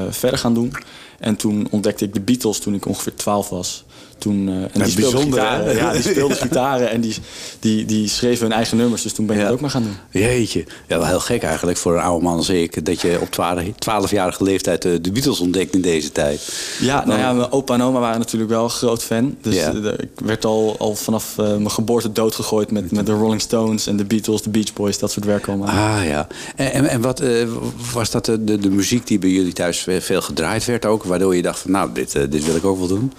[0.09, 0.73] verder gaan doen.
[1.19, 3.83] En toen ontdekte ik de Beatles toen ik ongeveer 12 was.
[4.17, 5.75] Toen, eh, en die speelden gitaren.
[5.83, 7.15] Ja, die speelden gitaren en die,
[7.59, 9.01] die, die schreven hun eigen nummers.
[9.01, 9.47] Dus toen ben ik Ja.
[9.47, 10.21] dat ook maar gaan doen.
[10.21, 10.65] Jeetje.
[10.87, 12.85] Ja, wel heel gek eigenlijk voor een oude man als ik.
[12.85, 16.53] Dat je op 12 12-jarige leeftijd eh, de Beatles ontdekt in deze tijd.
[16.79, 19.35] Ja, nou ja, mijn opa en oma waren natuurlijk wel een groot fan.
[19.41, 19.73] Dus Ja.
[19.73, 23.97] eh, ik werd al, al vanaf mijn geboorte doodgegooid met, met de Rolling Stones en
[23.97, 25.67] de Beatles, de Beach Boys, dat soort werk allemaal.
[25.67, 26.27] Ah ja.
[26.55, 27.21] En, en, en wat
[27.93, 31.03] was dat de, de, de muziek die bij jullie thuis veel gedraaid werd ook?
[31.03, 33.13] Waardoor je dacht van nou, dit, dit wil ik ook wel doen.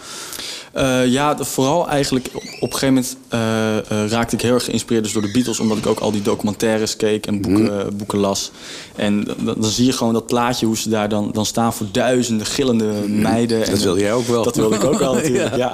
[0.74, 4.54] Eh, ja, de- vooral eigenlijk op, op een gegeven moment eh, eh, raakte ik heel
[4.54, 5.60] erg geïnspireerd dus door de Beatles.
[5.60, 8.50] Omdat ik ook al die documentaires keek en boeken, boeken las.
[8.96, 11.86] En dan, dan zie je gewoon dat plaatje hoe ze daar dan, dan staan voor
[11.92, 13.58] duizenden gillende meiden.
[13.58, 14.42] Dat en, wil jij ook wel.
[14.42, 15.72] Dat wilde ik ook wel natuurlijk, ja.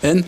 [0.00, 0.26] En?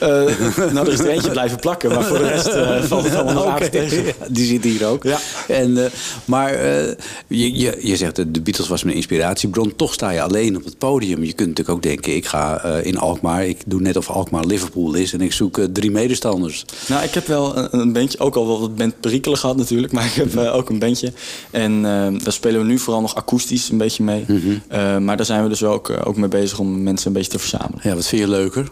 [0.00, 2.50] Nou, er is er eentje blijven plakken, maar voor de rest
[2.88, 3.78] valt het allemaal aardig Oké.
[3.78, 4.04] tegen.
[4.04, 5.02] Ja, die zit hier ook.
[5.02, 5.18] Ja.
[5.48, 5.90] En,
[6.24, 9.76] maar je, je, je zegt de Beatles was mijn inspiratiebron.
[9.76, 11.24] Toch sta je alleen op het podium.
[11.24, 13.15] Je kunt natuurlijk ook denken, ik ga in Alkmaar.
[13.24, 15.12] Ik doe net of Alkmaar Liverpool is.
[15.12, 16.64] En ik zoek eh, drie medestanders.
[16.88, 20.04] Nou, ik heb wel een, een bandje, ook al wel wat bandperikelen gehad natuurlijk, maar
[20.04, 21.12] ik heb eh, ook een bandje.
[21.50, 24.24] En eh, daar spelen we nu vooral nog akoestisch een beetje mee.
[24.68, 27.30] Eh, maar daar zijn we dus ook, eh, ook mee bezig om mensen een beetje
[27.30, 27.80] te verzamelen.
[27.82, 28.70] Ja, wat vind je leuker?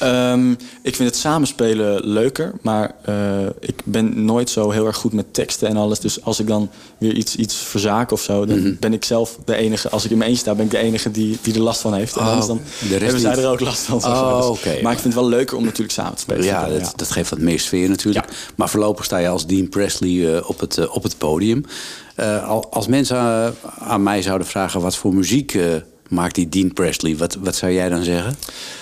[0.00, 0.50] Ehm,
[0.82, 3.14] ik vind het samenspelen leuker, maar eh,
[3.60, 6.00] ik ben nooit zo heel erg goed met teksten en alles.
[6.00, 9.54] Dus als ik dan weer iets, iets verzaak of zo, dan ben ik zelf de
[9.56, 9.88] enige.
[9.88, 11.94] Als ik in mijn eentje sta, ben ik de enige die, die er last van
[11.94, 12.16] heeft.
[12.16, 13.96] En Oh, anders dan de rest hebben zij er ook last van.
[14.04, 14.82] Oh, Dus-.
[14.82, 16.44] Maar ik vind het wel leuker om natuurlijk samen te spelen.
[16.44, 18.26] Ja, dat, dat geeft wat meer sfeer natuurlijk.
[18.56, 21.64] Maar voorlopig sta je als Dean Presley eh, op, het, eh, op het podium.
[22.46, 23.18] Al- als mensen
[23.78, 25.58] aan mij zouden vragen wat voor muziek
[26.10, 28.36] maakt die Dean Presley, wat, wat zou jij dan zeggen?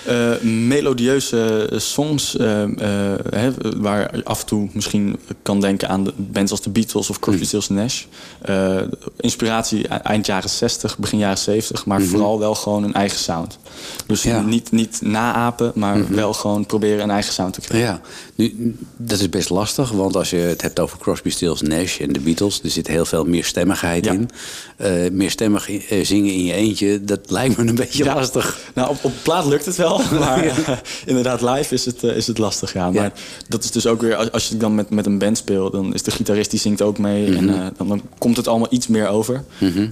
[0.05, 6.03] Eh, melodieuze songs eh, eh, hè, waar je af en toe misschien kan denken aan
[6.03, 8.03] de bands als de Beatles of Crosby, Stills Nash.
[8.41, 8.77] Eh,
[9.17, 13.57] inspiratie e- eind jaren 60, begin jaren 70, maar vooral wel gewoon een eigen sound.
[14.05, 14.41] Dus Ja.
[14.41, 17.89] niet, niet naapen, maar wel gewoon proberen een eigen sound te krijgen.
[17.89, 18.01] Ja,
[18.39, 22.13] nu, dat is best lastig, want als je het hebt over Crosby, Stills, Nash en
[22.13, 24.11] de Beatles, er zit heel veel meerstemmigheid Ja.
[24.13, 24.29] in.
[24.77, 28.13] Eh meerstemmig eh, zingen in je eentje, dat lijkt me een beetje Ja.
[28.15, 28.59] lastig.
[28.75, 30.69] Nou, op, op plaat lukt het wel, maar eh,
[31.05, 32.73] inderdaad live is het, is het lastig.
[32.73, 32.91] Ja.
[32.91, 33.13] Maar
[33.47, 35.93] dat is dus ook weer, als, als je dan met, met een band speelt, dan
[35.93, 37.35] is de gitarist die zingt ook mee.
[37.35, 39.43] En eh, dan, dan komt het allemaal iets meer over.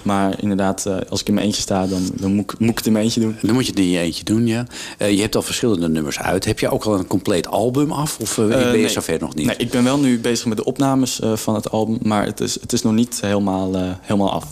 [0.03, 2.85] Maar inderdaad, als ik in mijn eentje sta, dan, dan moet, ik- moet ik het
[2.85, 3.35] in mijn eentje doen.
[3.41, 4.65] Dan moet je het in je eentje doen, ja.
[4.97, 6.45] Je hebt al verschillende nummers uit.
[6.45, 8.17] Heb je ook al een compleet album af?
[8.19, 8.89] Of eh, ben je Eh, nee.
[8.89, 9.45] zover nog niet?
[9.45, 12.39] Nee, ik ben wel nu bezig met de opnames eh, van het album, maar het
[12.39, 14.45] is, het is nog niet helemaal, helemaal af.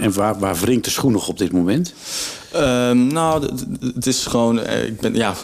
[0.00, 1.94] En waar, waar wringt de schoen nog op dit moment?
[2.52, 3.44] Ehm, nou,
[3.94, 5.34] het is gewoon, ik ben, ja,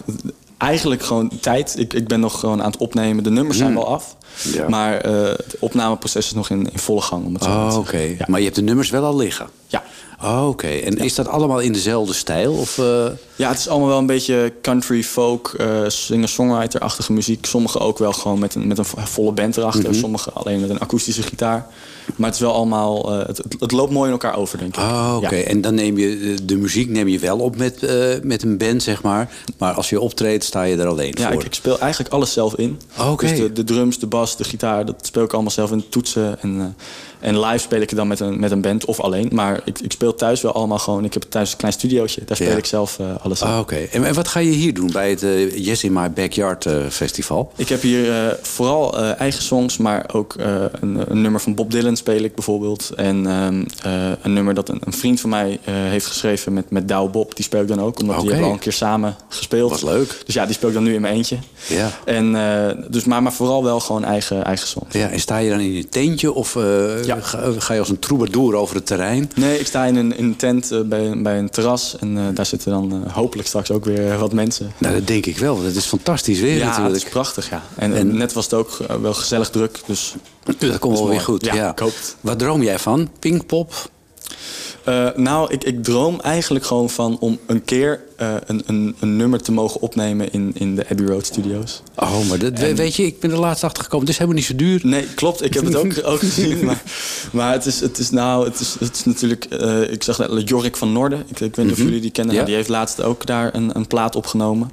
[0.58, 1.78] eigenlijk gewoon tijd.
[1.78, 3.24] Ik, ik ben nog gewoon aan het opnemen.
[3.24, 4.16] De nummers zijn wel af.
[4.52, 4.68] Ja.
[4.68, 7.24] Maar het opnameproces is nog in, in volle gang.
[7.24, 7.98] Om het Oh, oké.
[7.98, 8.24] Ja.
[8.26, 9.46] Maar je hebt de nummers wel al liggen?
[9.66, 9.82] Ja.
[10.22, 10.66] Oh, oké.
[10.66, 12.52] En is dat allemaal in dezelfde stijl?
[12.52, 13.06] Of, eh,
[13.36, 17.46] ja, het is allemaal wel een beetje country, folk, eh singer-songwriter-achtige muziek.
[17.46, 19.90] Sommige ook wel gewoon met een, met een volle band erachter.
[19.90, 19.98] Mhm.
[19.98, 21.66] Sommige alleen met een akoestische gitaar.
[22.16, 24.82] Maar het is wel allemaal, eh, het, het, loopt mooi in elkaar over, denk ik.
[24.82, 25.34] Oh, oké.
[25.34, 25.42] Ja.
[25.42, 27.80] En dan neem je de, de muziek neem je wel op met,
[28.22, 29.30] met een band, zeg maar.
[29.58, 31.40] Maar als je optreedt, sta je er alleen Ja, voor.
[31.40, 32.80] ik, ik speel eigenlijk alles zelf in.
[32.98, 33.26] Oh, oké.
[33.26, 35.84] Dus de, de drums, de bas, de gitaar, dat speel ik allemaal zelf in.
[35.88, 36.76] Toetsen en,
[37.20, 39.28] en live speel ik het dan met een, met een band of alleen.
[39.32, 41.04] Maar ik, ik speel thuis wel allemaal gewoon.
[41.04, 42.20] Ik heb thuis een klein studiootje.
[42.24, 42.56] Daar speel Ja.
[42.56, 43.46] ik zelf eh, alles in.
[43.46, 43.76] Ah, oké.
[43.76, 46.74] En, en wat ga je hier doen bij het eh, Yes in My Backyard eh,
[46.90, 47.52] festival?
[47.56, 50.34] Ik heb hier vooral eigen songs, maar ook
[50.80, 52.90] een, een nummer van Bob Dylan speel ik bijvoorbeeld.
[52.96, 56.88] En ehm, eh, een nummer dat een, een vriend van mij heeft geschreven met, met
[56.88, 57.36] Douw Bob.
[57.36, 59.70] Die speel ik dan ook, omdat die hebben we al een keer samen gespeeld.
[59.70, 60.22] Wat leuk.
[60.24, 61.38] Dus ja, die speel ik dan nu in mijn eentje.
[61.68, 61.90] Ja.
[62.04, 62.32] En,
[62.90, 64.94] dus, maar, maar vooral wel gewoon eigen, eigen songs.
[64.94, 66.56] Ja, en sta je dan in je tentje of
[67.06, 67.20] Ja.
[67.20, 69.30] ga, ga je als een troubadour over het terrein?
[69.34, 71.96] Nee, ik sta in een, in een tent eh, bij, bij een terras.
[71.98, 74.72] En eh, daar zitten dan eh, hopelijk straks ook weer wat mensen.
[74.78, 75.62] Nou, dat denk ik wel.
[75.62, 76.94] Dat is fantastisch weer ja, natuurlijk.
[76.94, 77.62] het is prachtig, ja.
[77.76, 79.80] En, net was het ook eh, wel gezellig druk.
[79.86, 80.14] Dus
[80.58, 81.44] Dat komt wel weer goed.
[81.44, 82.16] Ja, Ja, ik hoop het.
[82.20, 83.10] Wat droom jij van?
[83.18, 83.90] Pinkpop?
[84.84, 89.16] Eh, nou, ik, ik droom eigenlijk gewoon van om een keer eh, een, een, een
[89.16, 91.82] nummer te mogen opnemen in, in de Abbey Road Studios.
[91.96, 94.06] Oh, maar dat, weet je, ik ben er laatst achter gekomen.
[94.06, 94.80] Het is helemaal niet zo duur.
[94.82, 95.44] Nee, klopt.
[95.44, 96.64] Ik heb het ook, ook gezien.
[96.64, 96.82] Maar,
[97.32, 99.44] maar het, is, het is nou, het is, het is natuurlijk.
[99.44, 101.18] eh, ik zag net Jorik van Noorden.
[101.28, 101.86] Ik, ik weet niet of Mhm.
[101.86, 102.34] jullie die kennen.
[102.34, 102.40] Ja.
[102.40, 104.70] Nou, die heeft laatst ook daar een, een plaat opgenomen.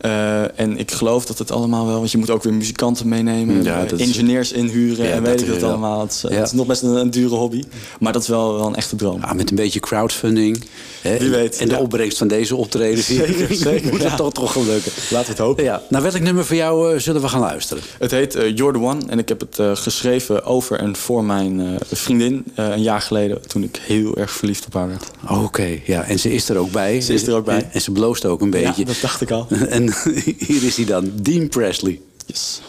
[0.00, 1.98] Eh, en ik geloof dat het allemaal wel.
[1.98, 3.62] Want je moet ook weer muzikanten meenemen.
[3.62, 5.04] Ja, dat engineers inhuren.
[5.06, 5.68] Ja, en dat weet ik wel.
[5.68, 6.00] allemaal.
[6.00, 6.28] Het is, Ja.
[6.36, 7.62] het is nog best een, een dure hobby.
[8.00, 9.22] Maar dat is wel, wel een echte droom.
[9.22, 10.64] Ah, met een beetje crowdfunding.
[11.02, 13.06] Hè, Wie weet, En de opbrengst van deze optredens.
[13.06, 14.08] Zeker, zeker, Moet ja.
[14.08, 14.92] het toch, toch gaan lukken.
[15.10, 15.64] Laten we het hopen.
[15.64, 15.82] Ja.
[15.88, 17.82] Naar welk nummer voor jou eh, zullen we gaan luisteren?
[17.98, 19.00] Het heet eh, You're the One.
[19.06, 22.44] En ik heb het eh, geschreven over en voor mijn eh, vriendin.
[22.54, 23.48] eh, een jaar geleden.
[23.48, 25.10] Toen ik heel erg verliefd op haar werd.
[25.28, 26.02] Oké, ja.
[26.02, 27.00] En ze is er ook bij.
[27.00, 27.56] Ze is er ook bij.
[27.56, 28.80] En, en ze bloost ook een beetje.
[28.80, 29.46] Ja, dat dacht ik al.
[29.68, 29.94] En
[30.46, 32.00] hier is hij dan, Dean Presley.
[32.26, 32.60] Yes.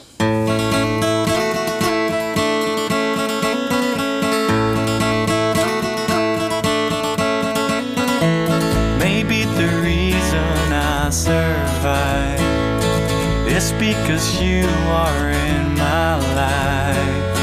[14.42, 17.38] You are in my life.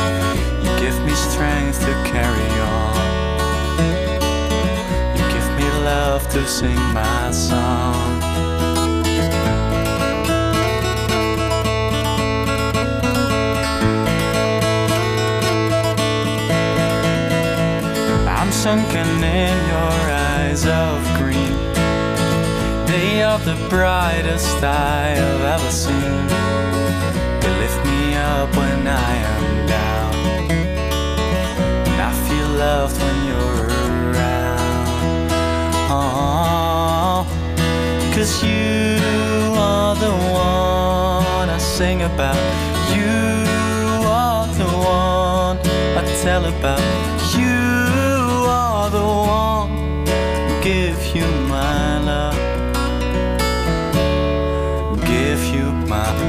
[0.65, 2.97] You give me strength to carry on.
[5.17, 8.23] You give me love to sing my song.
[18.27, 19.99] I'm sunken in your
[20.35, 21.57] eyes of green.
[22.87, 26.49] They are the brightest I have ever seen.
[27.61, 30.15] Lift me up when I am down.
[31.91, 35.31] And I feel loved when you're around.
[35.91, 37.27] Oh,
[38.15, 38.99] cause you
[39.57, 42.37] are the one I sing about.
[42.97, 44.71] You are the
[45.05, 45.59] one
[46.01, 46.81] I tell about.
[47.37, 47.57] You
[48.47, 49.49] are the one
[50.63, 52.37] give you my love.
[55.07, 56.28] Give you my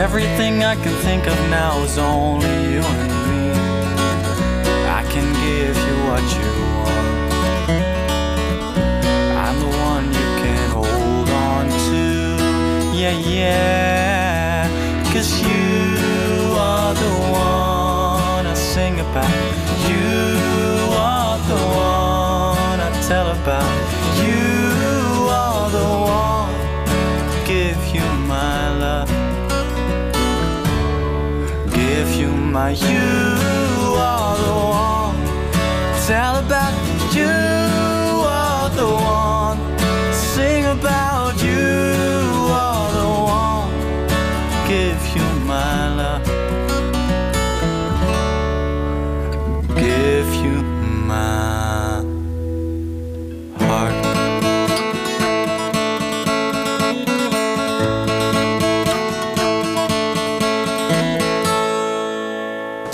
[0.00, 3.52] everything I can think of now is only you and me.
[5.00, 7.32] I can give you what you want.
[9.44, 12.02] I'm the one you can hold on to.
[12.96, 14.68] Yeah, yeah.
[15.12, 19.30] Cause you are the one I sing about.
[19.90, 23.99] You are the one I tell about.
[32.50, 35.16] My you are the one.
[36.06, 36.79] Tell about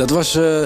[0.07, 0.63] Dat was eh,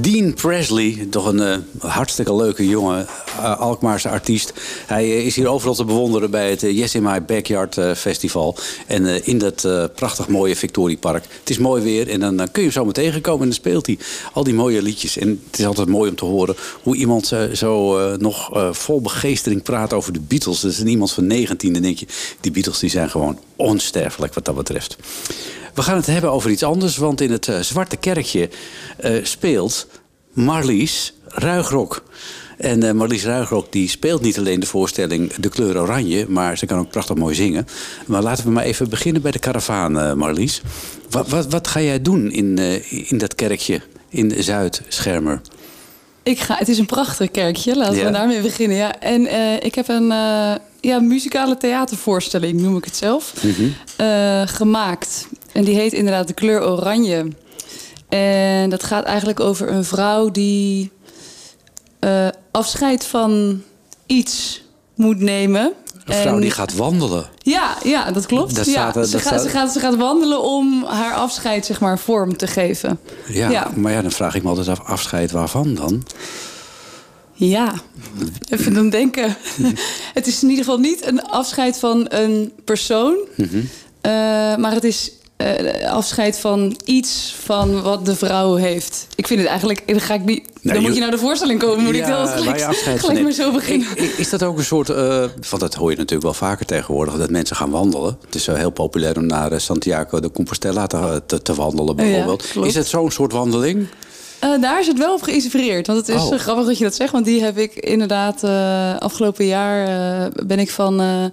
[0.00, 3.06] Dean Presley, toch een eh, hartstikke leuke jonge
[3.38, 4.52] eh, Alkmaarse artiest.
[4.86, 8.56] Hij is hier overal te bewonderen bij het Yes in My Backyard Festival.
[8.86, 11.24] En in dat prachtig mooie Victoriepark.
[11.40, 13.86] Het is mooi weer en dan, kun je hem zo meteen tegenkomen en dan speelt
[13.86, 13.98] hij
[14.32, 15.18] al die mooie liedjes.
[15.18, 19.92] En het is altijd mooi om te horen hoe iemand zo nog vol begeestering praat
[19.92, 20.60] over de Beatles.
[20.60, 22.06] Dat is iemand van 19, dan denk je,
[22.40, 24.96] die Beatles die zijn gewoon onsterfelijk wat dat betreft.
[25.76, 28.48] We gaan het hebben over iets anders, want in het eh, Zwarte Kerkje
[28.96, 29.86] eh, speelt
[30.32, 32.02] Marlies Ruigrok.
[32.58, 36.66] En eh, Marlies Ruigrok die speelt niet alleen de voorstelling De Kleur Oranje, maar ze
[36.66, 37.66] kan ook prachtig mooi zingen.
[38.06, 40.62] Maar laten we maar even beginnen bij de karavaan, Marlies.
[41.10, 42.58] Wat, wat, wat ga jij doen in,
[43.08, 45.40] in dat kerkje in Zuid-Schermer?
[46.22, 48.04] Ik ga, het is een prachtig kerkje, laten Ja.
[48.04, 48.76] we daarmee beginnen.
[48.76, 49.00] Ja.
[49.00, 49.20] En
[49.64, 50.12] ik heb een
[50.86, 53.32] ja, muzikale theatervoorstelling, noem ik het zelf,
[53.96, 55.28] eh, gemaakt.
[55.56, 57.28] En die heet inderdaad De Kleur Oranje.
[58.08, 60.90] En dat gaat eigenlijk over een vrouw die
[61.98, 63.62] eh, afscheid van
[64.06, 64.62] iets
[64.94, 65.72] moet nemen.
[66.04, 67.26] Een vrouw En- die gaat wandelen.
[67.38, 68.54] Ja, ja, dat klopt.
[68.56, 71.80] Dat ja, staat ze, gaat, staat- ze, gaat, ze gaat wandelen om haar afscheid zeg
[71.80, 72.98] maar, vorm te geven.
[73.28, 73.70] Ja, Ja.
[73.76, 76.02] maar ja, dan vraag ik me altijd af, afscheid waarvan dan?
[77.32, 77.74] Ja,
[78.48, 79.36] even dan denken.
[80.14, 83.16] het is in ieder geval niet een afscheid van een persoon.
[83.36, 83.56] Mhm.
[84.00, 84.10] eh,
[84.56, 89.06] maar het is eh, afscheid van iets van wat de vrouw heeft.
[89.14, 90.48] Ik vind het eigenlijk, dan ga ik niet.
[90.62, 93.52] dan je- moet je naar de voorstelling komen, moet ik dan gelijk, afscheid maar zo
[93.52, 93.86] beginnen.
[94.18, 97.30] Is dat ook een soort, eh, want dat hoor je natuurlijk wel vaker tegenwoordig, dat
[97.30, 98.18] mensen gaan wandelen.
[98.24, 101.96] Het is wel heel populair om naar eh, Santiago de Compostela te, te, te wandelen
[101.96, 102.44] bijvoorbeeld.
[102.54, 103.86] Ja, is het zo'n soort wandeling?
[104.38, 105.86] Eh, daar is het wel op geïnspireerd.
[105.86, 106.32] Want het is Oh.
[106.34, 107.12] eh, grappig dat je dat zegt.
[107.12, 109.86] Want die heb ik inderdaad eh, afgelopen jaar...
[110.24, 111.24] eh, ben ik van eh,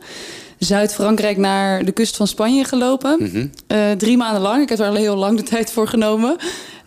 [0.63, 3.17] Zuid-Frankrijk naar de kust van Spanje gelopen.
[3.19, 3.47] Mhm.
[3.67, 4.61] Eh, drie maanden lang.
[4.61, 6.35] Ik heb er al heel lang de tijd voor genomen.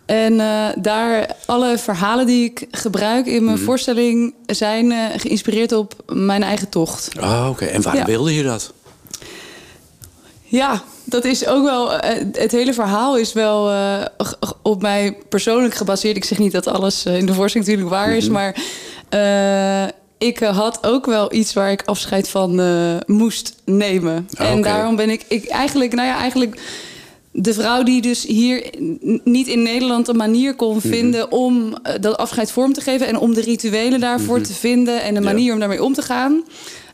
[0.05, 3.65] En eh, daar alle verhalen die ik gebruik in mijn Mhm.
[3.65, 4.33] voorstelling...
[4.45, 7.09] zijn eh, geïnspireerd op mijn eigen tocht.
[7.19, 7.65] Oh, oké.
[7.65, 8.07] En waarom Ja.
[8.07, 8.73] wilde je dat?
[10.43, 11.91] Ja, dat is ook wel.
[12.31, 13.71] het hele verhaal is wel
[14.61, 16.15] op mij persoonlijk gebaseerd.
[16.17, 18.33] Ik zeg niet dat alles in de voorstelling natuurlijk waar is, Mhm.
[18.33, 18.55] maar
[19.09, 24.27] eh, ik eh, had ook wel iets waar ik afscheid van eh, moest nemen.
[24.37, 26.61] Ah, en daarom ben ik, ik eigenlijk, nou ja, eigenlijk.
[27.31, 28.69] De vrouw die dus hier
[29.23, 30.87] niet in Nederland een manier kon Mhm.
[30.87, 35.01] vinden om eh, dat afscheid vorm te geven en om de rituelen daarvoor te vinden
[35.01, 35.23] en een Mhm.
[35.23, 35.33] Ja.
[35.33, 36.43] manier om daarmee om te gaan.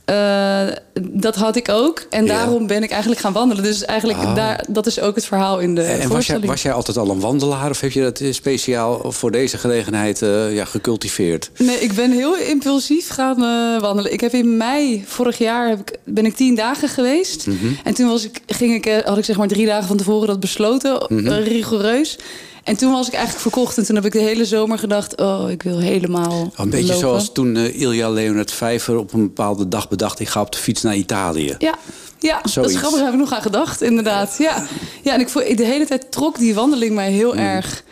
[0.05, 0.61] Eh,
[1.01, 2.05] dat had ik ook.
[2.09, 3.63] En daarom ben ik eigenlijk gaan wandelen.
[3.63, 4.35] Dus eigenlijk, Ah.
[4.35, 6.45] daar, dat is ook het verhaal in de En was jij, voorstelling.
[6.45, 10.21] was jij altijd al een wandelaar of heb je dat eh, speciaal voor deze gelegenheid
[10.21, 11.49] eh, ja, gecultiveerd?
[11.57, 13.39] Nee, ik ben heel impulsief gaan
[13.81, 14.13] wandelen.
[14.13, 17.47] Ik heb in mei vorig jaar heb ik, ben ik tien dagen geweest.
[17.47, 17.65] Mhm.
[17.83, 20.39] En toen was ik, ging ik, had ik zeg maar drie dagen van tevoren dat
[20.39, 21.27] besloten, Mhm.
[21.29, 22.17] rigoureus.
[22.63, 23.77] En toen was ik eigenlijk verkocht.
[23.77, 26.99] En toen heb ik de hele zomer gedacht, oh, ik wil helemaal Een beetje lopen.
[26.99, 30.19] zoals toen eh, Ilja Leonard Vijver op een bepaalde dag bedacht...
[30.19, 31.55] ik ga op de fiets naar Italië.
[31.59, 31.75] Ja,
[32.19, 32.97] ja dat is grappig.
[32.99, 34.35] Daar heb ik nog aan gedacht, inderdaad.
[34.39, 34.65] Ja,
[35.03, 37.39] ja en ik voel, de hele tijd trok die wandeling mij heel Mm.
[37.39, 37.83] erg.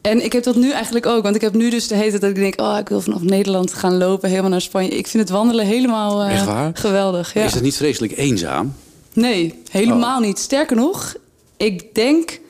[0.00, 1.22] En ik heb dat nu eigenlijk ook.
[1.22, 2.60] Want ik heb nu dus de hele tijd dat ik denk...
[2.60, 4.88] oh, ik wil vanaf Nederland gaan lopen, helemaal naar Spanje.
[4.90, 6.70] Ik vind het wandelen helemaal eh, Echt waar?
[6.74, 7.34] geweldig.
[7.34, 7.42] Ja.
[7.44, 8.74] Is het niet vreselijk eenzaam?
[9.12, 10.26] Nee, helemaal Oh.
[10.26, 10.38] niet.
[10.38, 11.14] Sterker nog,
[11.56, 12.40] ik denk...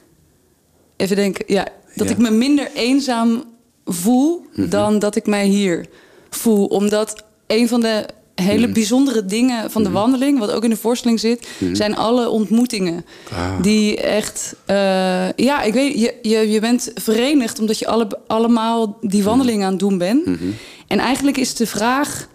[1.01, 2.13] Even denken, ja, dat Ja.
[2.15, 3.45] ik me minder eenzaam
[3.85, 4.47] voel...
[4.55, 4.69] Mhm.
[4.69, 5.87] dan dat ik mij hier
[6.31, 6.67] voel.
[6.67, 8.73] Omdat een van de hele Mhm.
[8.75, 10.39] bijzondere dingen van de wandeling...
[10.39, 11.75] wat ook in de voorstelling zit, Mhm.
[11.75, 13.05] zijn alle ontmoetingen.
[13.33, 13.63] Ah.
[13.63, 14.55] Die echt...
[14.67, 19.63] eh, ja, ik weet, je, je, je bent verenigd omdat je alle, allemaal die wandeling
[19.65, 20.27] aan het doen bent.
[20.27, 20.45] Mhm.
[20.87, 22.29] En eigenlijk is de vraag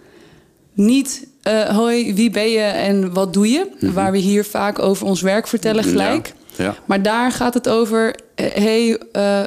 [0.73, 1.27] niet...
[1.41, 3.67] eh, hoi, wie ben je en wat doe je?
[3.93, 6.33] Waar we hier vaak over ons werk vertellen gelijk.
[6.55, 6.63] Ja.
[6.63, 6.75] ja.
[6.85, 9.41] Maar daar gaat het over, hey, eh,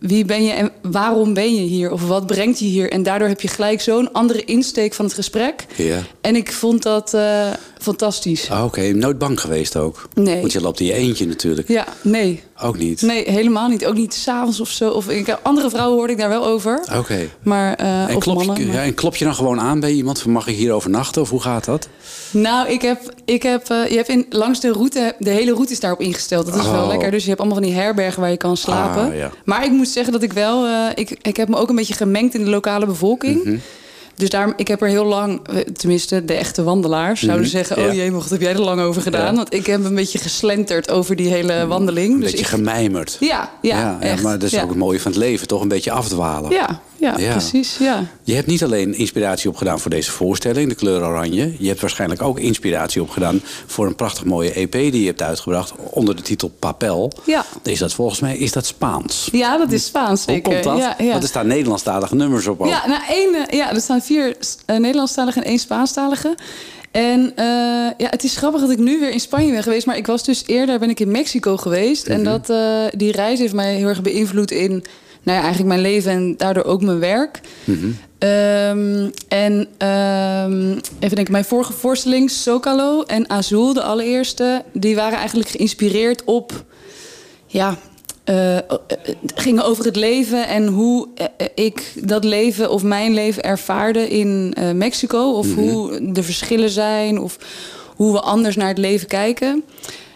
[0.00, 1.90] wie ben je en waarom ben je hier?
[1.92, 2.90] Of wat brengt je hier?
[2.92, 5.66] En daardoor heb je gelijk zo'n andere insteek van het gesprek.
[5.76, 5.98] ja.
[6.20, 7.46] En ik vond dat eh,
[7.78, 8.50] fantastisch.
[8.50, 10.08] Ah, Oké, nooit bang geweest ook?
[10.14, 10.40] Nee.
[10.40, 11.68] Want je loopt in je eentje natuurlijk.
[11.68, 12.42] Ja, nee.
[12.62, 13.02] Ook niet?
[13.02, 13.86] Nee, helemaal niet.
[13.86, 14.90] Ook niet s'avonds of zo.
[14.90, 16.84] Of ik, andere vrouwen hoorde ik daar wel over.
[16.96, 17.18] Oké.
[17.42, 18.66] Maar, eh En of klop, je, mannen.
[18.66, 21.22] maar- ja, en klop je dan gewoon aan bij iemand van mag ik hier overnachten
[21.22, 21.88] of hoe gaat dat?
[22.30, 25.80] Nou, ik heb, ik heb, je hebt in, langs de route, de hele route is
[25.80, 26.46] daarop ingesteld.
[26.46, 26.88] Dat is wel Oh.
[26.88, 27.10] lekker.
[27.10, 29.02] Dus je hebt allemaal van die herbergen waar je kan slapen.
[29.10, 29.30] Ah, ja.
[29.44, 31.94] Maar ik moet zeggen dat ik wel, eh, ik, ik heb me ook een beetje
[31.94, 33.44] gemengd in de lokale bevolking.
[33.44, 33.56] Mhm.
[34.16, 37.82] Dus daar, ik heb er heel lang, eh, tenminste de echte wandelaars zouden Mhm, zeggen...
[37.82, 37.88] ja.
[37.88, 39.30] oh jee, wat heb jij er lang over gedaan?
[39.30, 39.34] Ja.
[39.34, 42.12] Want ik heb een beetje geslenterd over die hele wandeling.
[42.12, 43.16] Een dus beetje ik, gemijmerd.
[43.20, 44.22] ja, ja, echt.
[44.22, 44.62] maar dat is ja.
[44.62, 45.62] ook het mooie van het leven, toch?
[45.62, 46.50] Een beetje afdwalen.
[46.50, 47.30] Ja, ja, Ja.
[47.30, 48.04] precies, ja.
[48.22, 51.54] Je hebt niet alleen inspiratie opgedaan voor deze voorstelling, de kleur oranje.
[51.58, 55.72] Je hebt waarschijnlijk ook inspiratie opgedaan voor een prachtig mooie EP die je hebt uitgebracht
[55.90, 57.12] onder de titel Papel.
[57.24, 57.44] Ja.
[57.62, 59.28] Is dat volgens mij is dat Spaans?
[59.32, 60.52] Ja, dat is Spaans Hoe zeker.
[60.52, 60.78] komt dat?
[60.78, 61.10] Ja, ja.
[61.10, 62.68] Want er staan Nederlandstalige nummers op ook.
[62.68, 64.36] Ja, nou, één, eh, ja, er staan vier
[64.66, 66.34] uh, Nederlandstaligen en één Spaanstalige.
[66.90, 67.44] En eh,
[67.98, 69.86] ja, het is grappig dat ik nu weer in Spanje ben geweest.
[69.86, 72.06] Maar ik was dus eerder ben ik in Mexico geweest.
[72.06, 72.30] En Mhm.
[72.30, 74.84] dat, eh, die reis heeft mij heel erg beïnvloed in
[75.24, 77.40] nou ja, eigenlijk mijn leven en daardoor ook mijn werk.
[77.64, 77.86] Mhm.
[78.18, 85.18] Ehm, en ehm, even denken, mijn vorige voorstelling, Socalo en Azul, de allereerste, die waren
[85.18, 86.64] eigenlijk geïnspireerd op
[87.46, 87.78] ja,
[88.24, 88.64] eh, eh,
[89.34, 94.54] gingen over het leven en hoe eh, ik dat leven of mijn leven ervaarde in
[94.74, 95.32] Mexico.
[95.32, 95.58] Of Mhm.
[95.58, 97.38] hoe de verschillen zijn of
[97.96, 99.64] hoe we anders naar het leven kijken.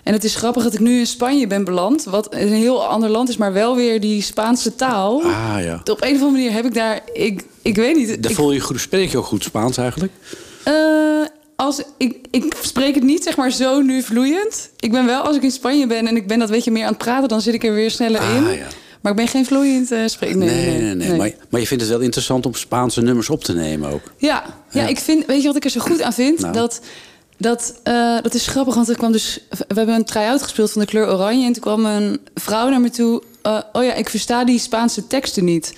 [0.09, 3.09] En het is grappig dat ik nu in Spanje ben beland, wat een heel ander
[3.11, 5.23] land is, maar wel weer die Spaanse taal.
[5.23, 5.81] Ah ja.
[5.85, 8.23] Op een of andere manier heb ik daar, ik, ik weet niet.
[8.23, 10.13] Daar voel je goed, spreek je ook goed Spaans eigenlijk?
[10.65, 10.75] eh,
[11.57, 14.71] als, ik, ik spreek het niet zeg maar zo nu vloeiend.
[14.77, 16.83] Ik ben wel, als ik in Spanje ben en ik ben dat weet je meer
[16.85, 18.45] aan het praten, dan zit ik er weer sneller in.
[18.47, 18.67] Ah, ja.
[19.01, 20.37] Maar ik ben geen vloeiend eh spreker.
[20.37, 21.09] Nee, nee, nee.
[21.09, 21.19] nee.
[21.19, 24.03] Maar, maar je vindt het wel interessant om Spaanse nummers op te nemen ook.
[24.17, 24.87] Ja, ja, Ja.
[24.89, 26.41] ik vind, weet je wat ik er zo goed aan vind?
[26.41, 26.53] Nou.
[26.53, 26.81] Dat,
[27.39, 30.81] dat, eh, dat is grappig, want er kwam dus, we hebben een try-out gespeeld van
[30.81, 31.47] de kleur oranje.
[31.47, 33.23] En toen kwam een vrouw naar me toe.
[33.43, 35.75] eh, oh ja, ik versta die Spaanse teksten niet.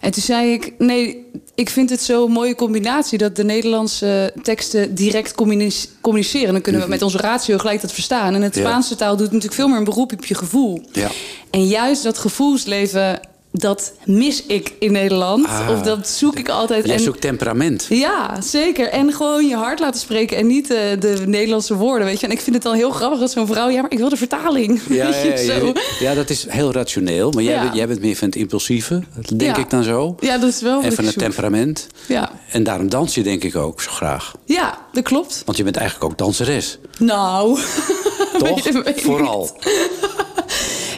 [0.00, 3.18] En toen zei ik, nee, ik vind het zo'n mooie combinatie...
[3.18, 6.52] dat de Nederlandse teksten direct communice- communiceren.
[6.52, 8.34] Dan kunnen we met onze ratio gelijk dat verstaan.
[8.34, 8.54] En het.
[8.54, 10.82] Spaanse taal doet natuurlijk veel meer een beroep op je gevoel.
[10.92, 11.08] Ja.
[11.50, 13.20] En juist dat gevoelsleven,
[13.52, 15.46] dat mis ik in Nederland.
[15.46, 15.68] Ah.
[15.70, 16.86] Of dat zoek ik altijd.
[16.86, 17.86] Jij en, zoekt temperament.
[17.88, 18.88] ja, zeker.
[18.88, 22.06] En gewoon je hart laten spreken en niet eh, de Nederlandse woorden.
[22.06, 22.26] Weet je?
[22.26, 23.68] En ik vind het dan heel grappig dat zo'n vrouw...
[23.68, 24.80] ja, maar ik wil de vertaling.
[24.88, 25.72] Ja, ja, ja, zo.
[26.00, 27.30] ja, dat is heel rationeel.
[27.30, 29.02] Maar jij, bent, jij bent meer van het impulsieve,
[29.36, 30.16] denk ik dan zo.
[30.20, 31.22] Ja, dat is wel En van het zoek.
[31.22, 31.86] temperament.
[32.06, 32.30] Ja.
[32.50, 34.34] En daarom dans je denk ik ook zo graag.
[34.44, 35.42] ja, dat klopt.
[35.44, 36.78] Want je bent eigenlijk ook danseres.
[36.98, 37.58] Nou,
[38.38, 38.60] Toch?
[38.96, 39.50] Vooral.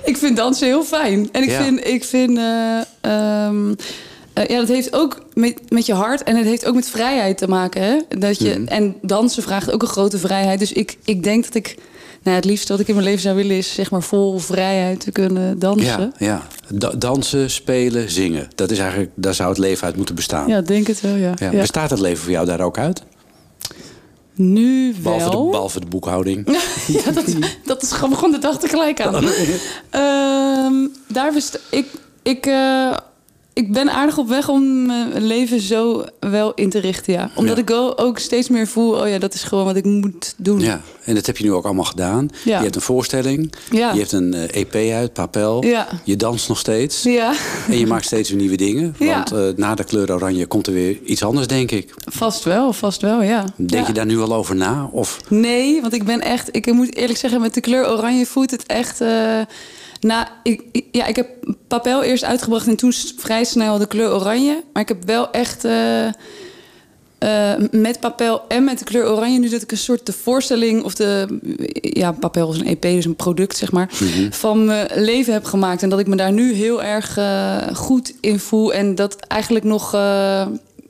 [0.04, 1.28] Ik vind dansen heel fijn.
[1.32, 1.62] En ik Ja.
[1.62, 3.74] vind, ik vind eh, ehm,
[4.32, 7.38] eh, ja, dat heeft ook met, met je hart en het heeft ook met vrijheid
[7.38, 7.82] te maken.
[7.82, 7.96] Hè?
[8.18, 8.66] Dat je, Mhm.
[8.68, 10.58] En dansen vraagt ook een grote vrijheid.
[10.58, 11.76] Dus ik, ik denk dat ik,
[12.22, 15.00] nou, het liefste wat ik in mijn leven zou willen is zeg maar vol vrijheid
[15.00, 16.12] te kunnen dansen.
[16.18, 16.42] Ja, ja.
[16.74, 18.48] Da- dansen, spelen, zingen.
[18.54, 20.48] Dat is eigenlijk, daar zou het leven uit moeten bestaan.
[20.48, 21.32] Ja, ik denk het wel, ja.
[21.38, 21.60] Ja, Ja.
[21.60, 23.02] Bestaat het leven voor jou daar ook uit?
[24.34, 25.16] Nu wel.
[25.16, 26.46] Behalve de, behalve de boekhouding.
[27.04, 27.24] ja, dat,
[27.64, 29.24] dat is gewoon begon de dag tegelijk aan.
[29.90, 31.86] Ehm, daar best, ik,
[32.22, 32.96] ik, eh,
[33.54, 37.30] ik ben aardig op weg om mijn leven zo wel in te richten, ja.
[37.34, 37.62] Omdat Ja.
[37.62, 40.60] ik wel ook steeds meer voel, oh ja, dat is gewoon wat ik moet doen.
[40.60, 42.28] Ja, en dat heb je nu ook allemaal gedaan.
[42.44, 42.56] Ja.
[42.56, 43.52] Je hebt een voorstelling.
[43.70, 43.92] Ja.
[43.92, 45.64] Je hebt een eh, EP uit, Papel.
[45.64, 45.88] Ja.
[46.04, 47.02] Je danst nog steeds.
[47.02, 47.32] Ja,
[47.68, 48.94] En je maakt steeds weer nieuwe dingen.
[48.98, 51.94] Want eh, na de kleur oranje komt er weer iets anders, denk ik.
[52.10, 53.44] vast wel, vast wel, ja.
[53.56, 54.88] Denk je daar nu al over na?
[54.92, 58.50] Of Nee, want ik ben echt, ik moet eerlijk zeggen, met de kleur oranje voelt
[58.50, 59.00] het echt.
[59.00, 59.40] eh,
[60.02, 61.28] na, ik, ik- ja, ik heb
[61.68, 64.62] papel eerst uitgebracht en toen vrij snel de kleur oranje.
[64.72, 66.06] Maar ik heb wel echt eh,
[67.18, 70.82] eh, met papel en met de kleur oranje nu dat ik een soort de voorstelling
[70.82, 71.38] of de
[71.80, 73.88] ja, papel is een EP, dus een product zeg maar,
[74.30, 78.12] van mijn leven heb gemaakt en dat ik me daar nu heel erg eh, goed
[78.20, 79.94] in voel en dat eigenlijk nog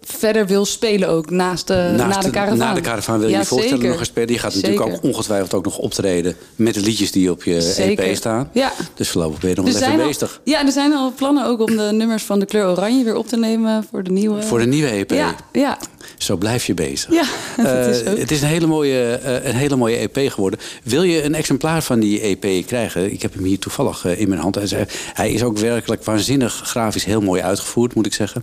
[0.04, 3.40] verder wil spelen ook naast de, naast na de na de caravan wil je Ja,
[3.40, 4.32] je voorstellen nog eens spelen.
[4.32, 8.04] Je gaat natuurlijk ook ongetwijfeld ook nog optreden met de liedjes die op je Zeker.
[8.04, 8.50] EP staan.
[8.52, 8.72] Ja.
[8.94, 10.40] Dus voorlopig ben je nog wel even al, bezig.
[10.44, 13.28] ja, er zijn al plannen ook om de nummers van de kleur oranje weer op
[13.28, 14.42] te nemen voor de nieuwe.
[14.42, 15.10] Voor de nieuwe EP.
[15.10, 15.78] Ja, ja,
[16.18, 17.12] Zo blijf je bezig.
[17.12, 17.24] ja.
[17.56, 18.18] dat Eh, is ook.
[18.18, 20.58] het is een hele, mooie, eh, een hele mooie EP geworden.
[20.84, 23.12] Wil je een exemplaar van die EP krijgen?
[23.12, 24.54] Ik heb hem hier toevallig eh, in mijn hand.
[24.54, 24.74] Hij is-
[25.12, 28.42] Hij is ook werkelijk waanzinnig grafisch heel mooi uitgevoerd, moet ik zeggen.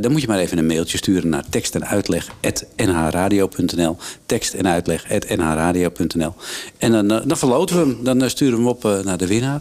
[0.00, 2.28] Dan moet je maar even een mailtje sturen naar tekst en uitleg
[2.76, 3.96] nhradio.nl.
[4.26, 5.04] Tekst en uitleg
[5.36, 6.34] nhradio.nl.
[6.78, 8.18] En dan, dan verloten we hem.
[8.18, 9.60] Dan sturen we hem op naar de winnaar.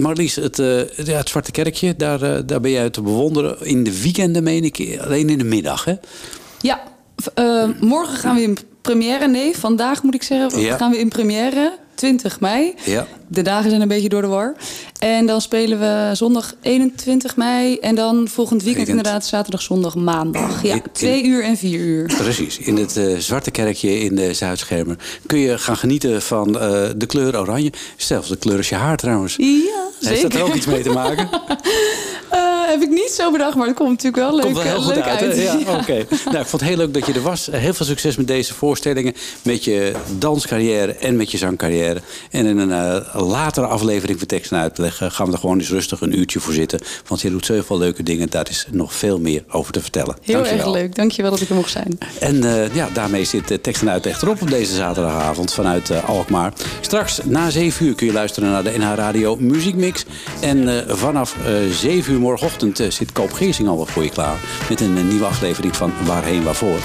[0.00, 0.56] Marlies, het,
[1.04, 3.56] ja, het Zwarte Kerkje, daar, daar ben jij te bewonderen.
[3.66, 5.94] In de weekenden, meen ik, alleen in de middag, hè?
[6.60, 6.82] Ja,
[7.34, 9.26] eh, morgen gaan we in première.
[9.28, 10.76] Nee, vandaag moet ik zeggen, Ja.
[10.76, 11.80] gaan we in première.
[11.94, 12.74] 20 mei.
[12.84, 13.06] Ja.
[13.28, 14.54] De dagen zijn een beetje door de war.
[14.98, 17.76] En dan spelen we zondag 21 mei.
[17.78, 18.88] En dan volgend weekend Weekend.
[18.88, 20.62] inderdaad zaterdag, zondag, maandag.
[20.62, 22.06] Ja, In- twee uur en vier uur.
[22.16, 24.96] Precies, in het eh, Zwarte Kerkje in de Zuidschermer
[25.26, 27.72] kun je gaan genieten van eh, de kleur oranje.
[27.96, 29.36] Zelfs de kleur is je haar trouwens.
[29.36, 30.42] Ja, Heeft dat er zeker.
[30.42, 31.28] ook iets mee te maken?
[32.72, 34.94] Heb ik niet zo bedacht, maar het komt natuurlijk wel leuk, Komt wel heel goed
[34.94, 35.20] leuk uit.
[35.20, 35.36] uit.
[35.36, 35.50] Ja.
[36.24, 37.48] Nou, ik vond het heel leuk dat je er was.
[37.50, 39.14] Heel veel succes met deze voorstellingen.
[39.42, 42.00] Met je danscarrière en met je zangcarrière.
[42.30, 45.58] En in een eh, latere aflevering van Tekst en Uitleg eh, gaan we er gewoon
[45.58, 46.80] eens rustig een uurtje voor zitten.
[47.08, 48.30] Want je doet zoveel leuke dingen.
[48.30, 50.16] Daar is nog veel meer over te vertellen.
[50.22, 50.64] Heel Dankjewel.
[50.64, 50.94] erg leuk.
[50.94, 51.98] Dankjewel dat ik er mocht zijn.
[52.20, 56.52] En eh, ja, daarmee zit uh, tekst en uitleg erop op deze zaterdagavond vanuit Alkmaar.
[56.80, 60.04] Straks na 7 uur kun je luisteren naar de NH Radio Muziekmix.
[60.40, 64.40] En vanaf eh 7 uur morgenochtend eh, zit Koop Geersing al voor je klaar.
[64.68, 66.78] Met een eh, nieuwe aflevering van Waarheen Waarvoor.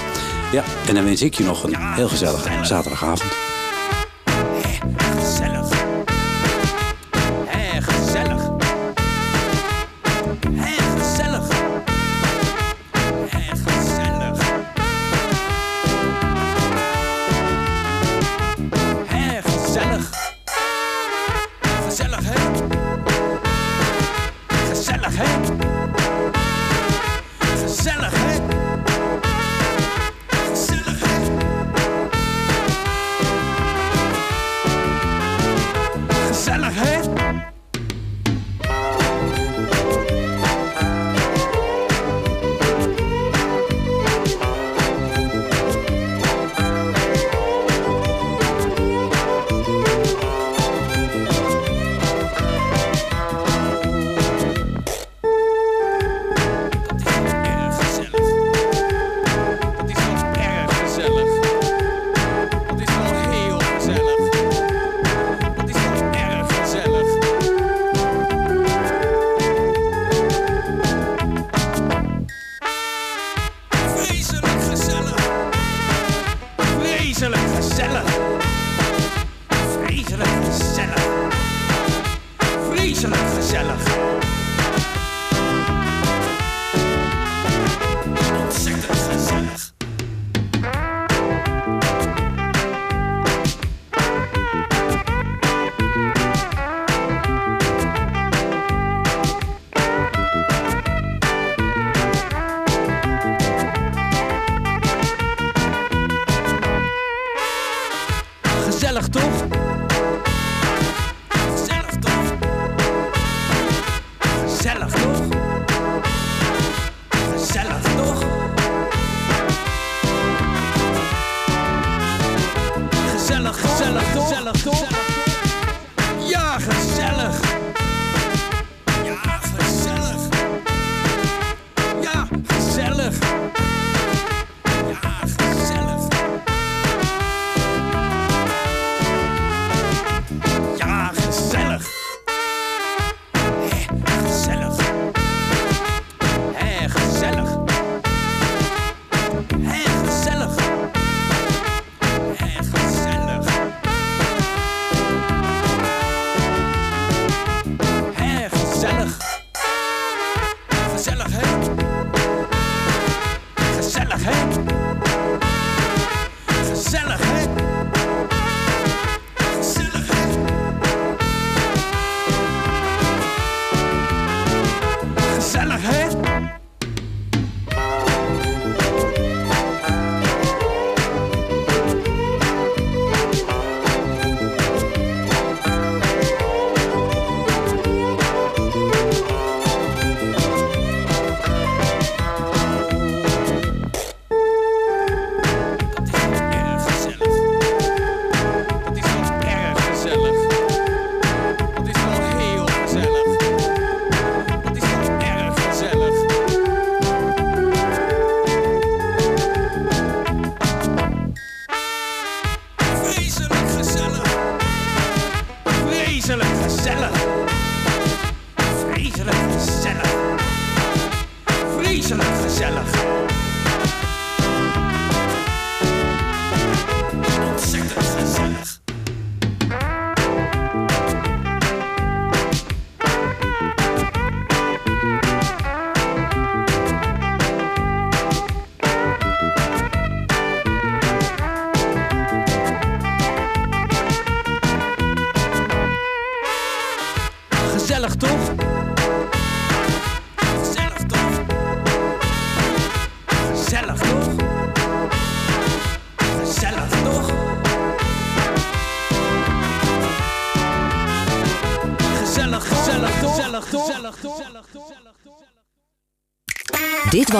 [0.52, 3.57] Ja, en dan wens ik je nog een heel gezellige zaterdagavond.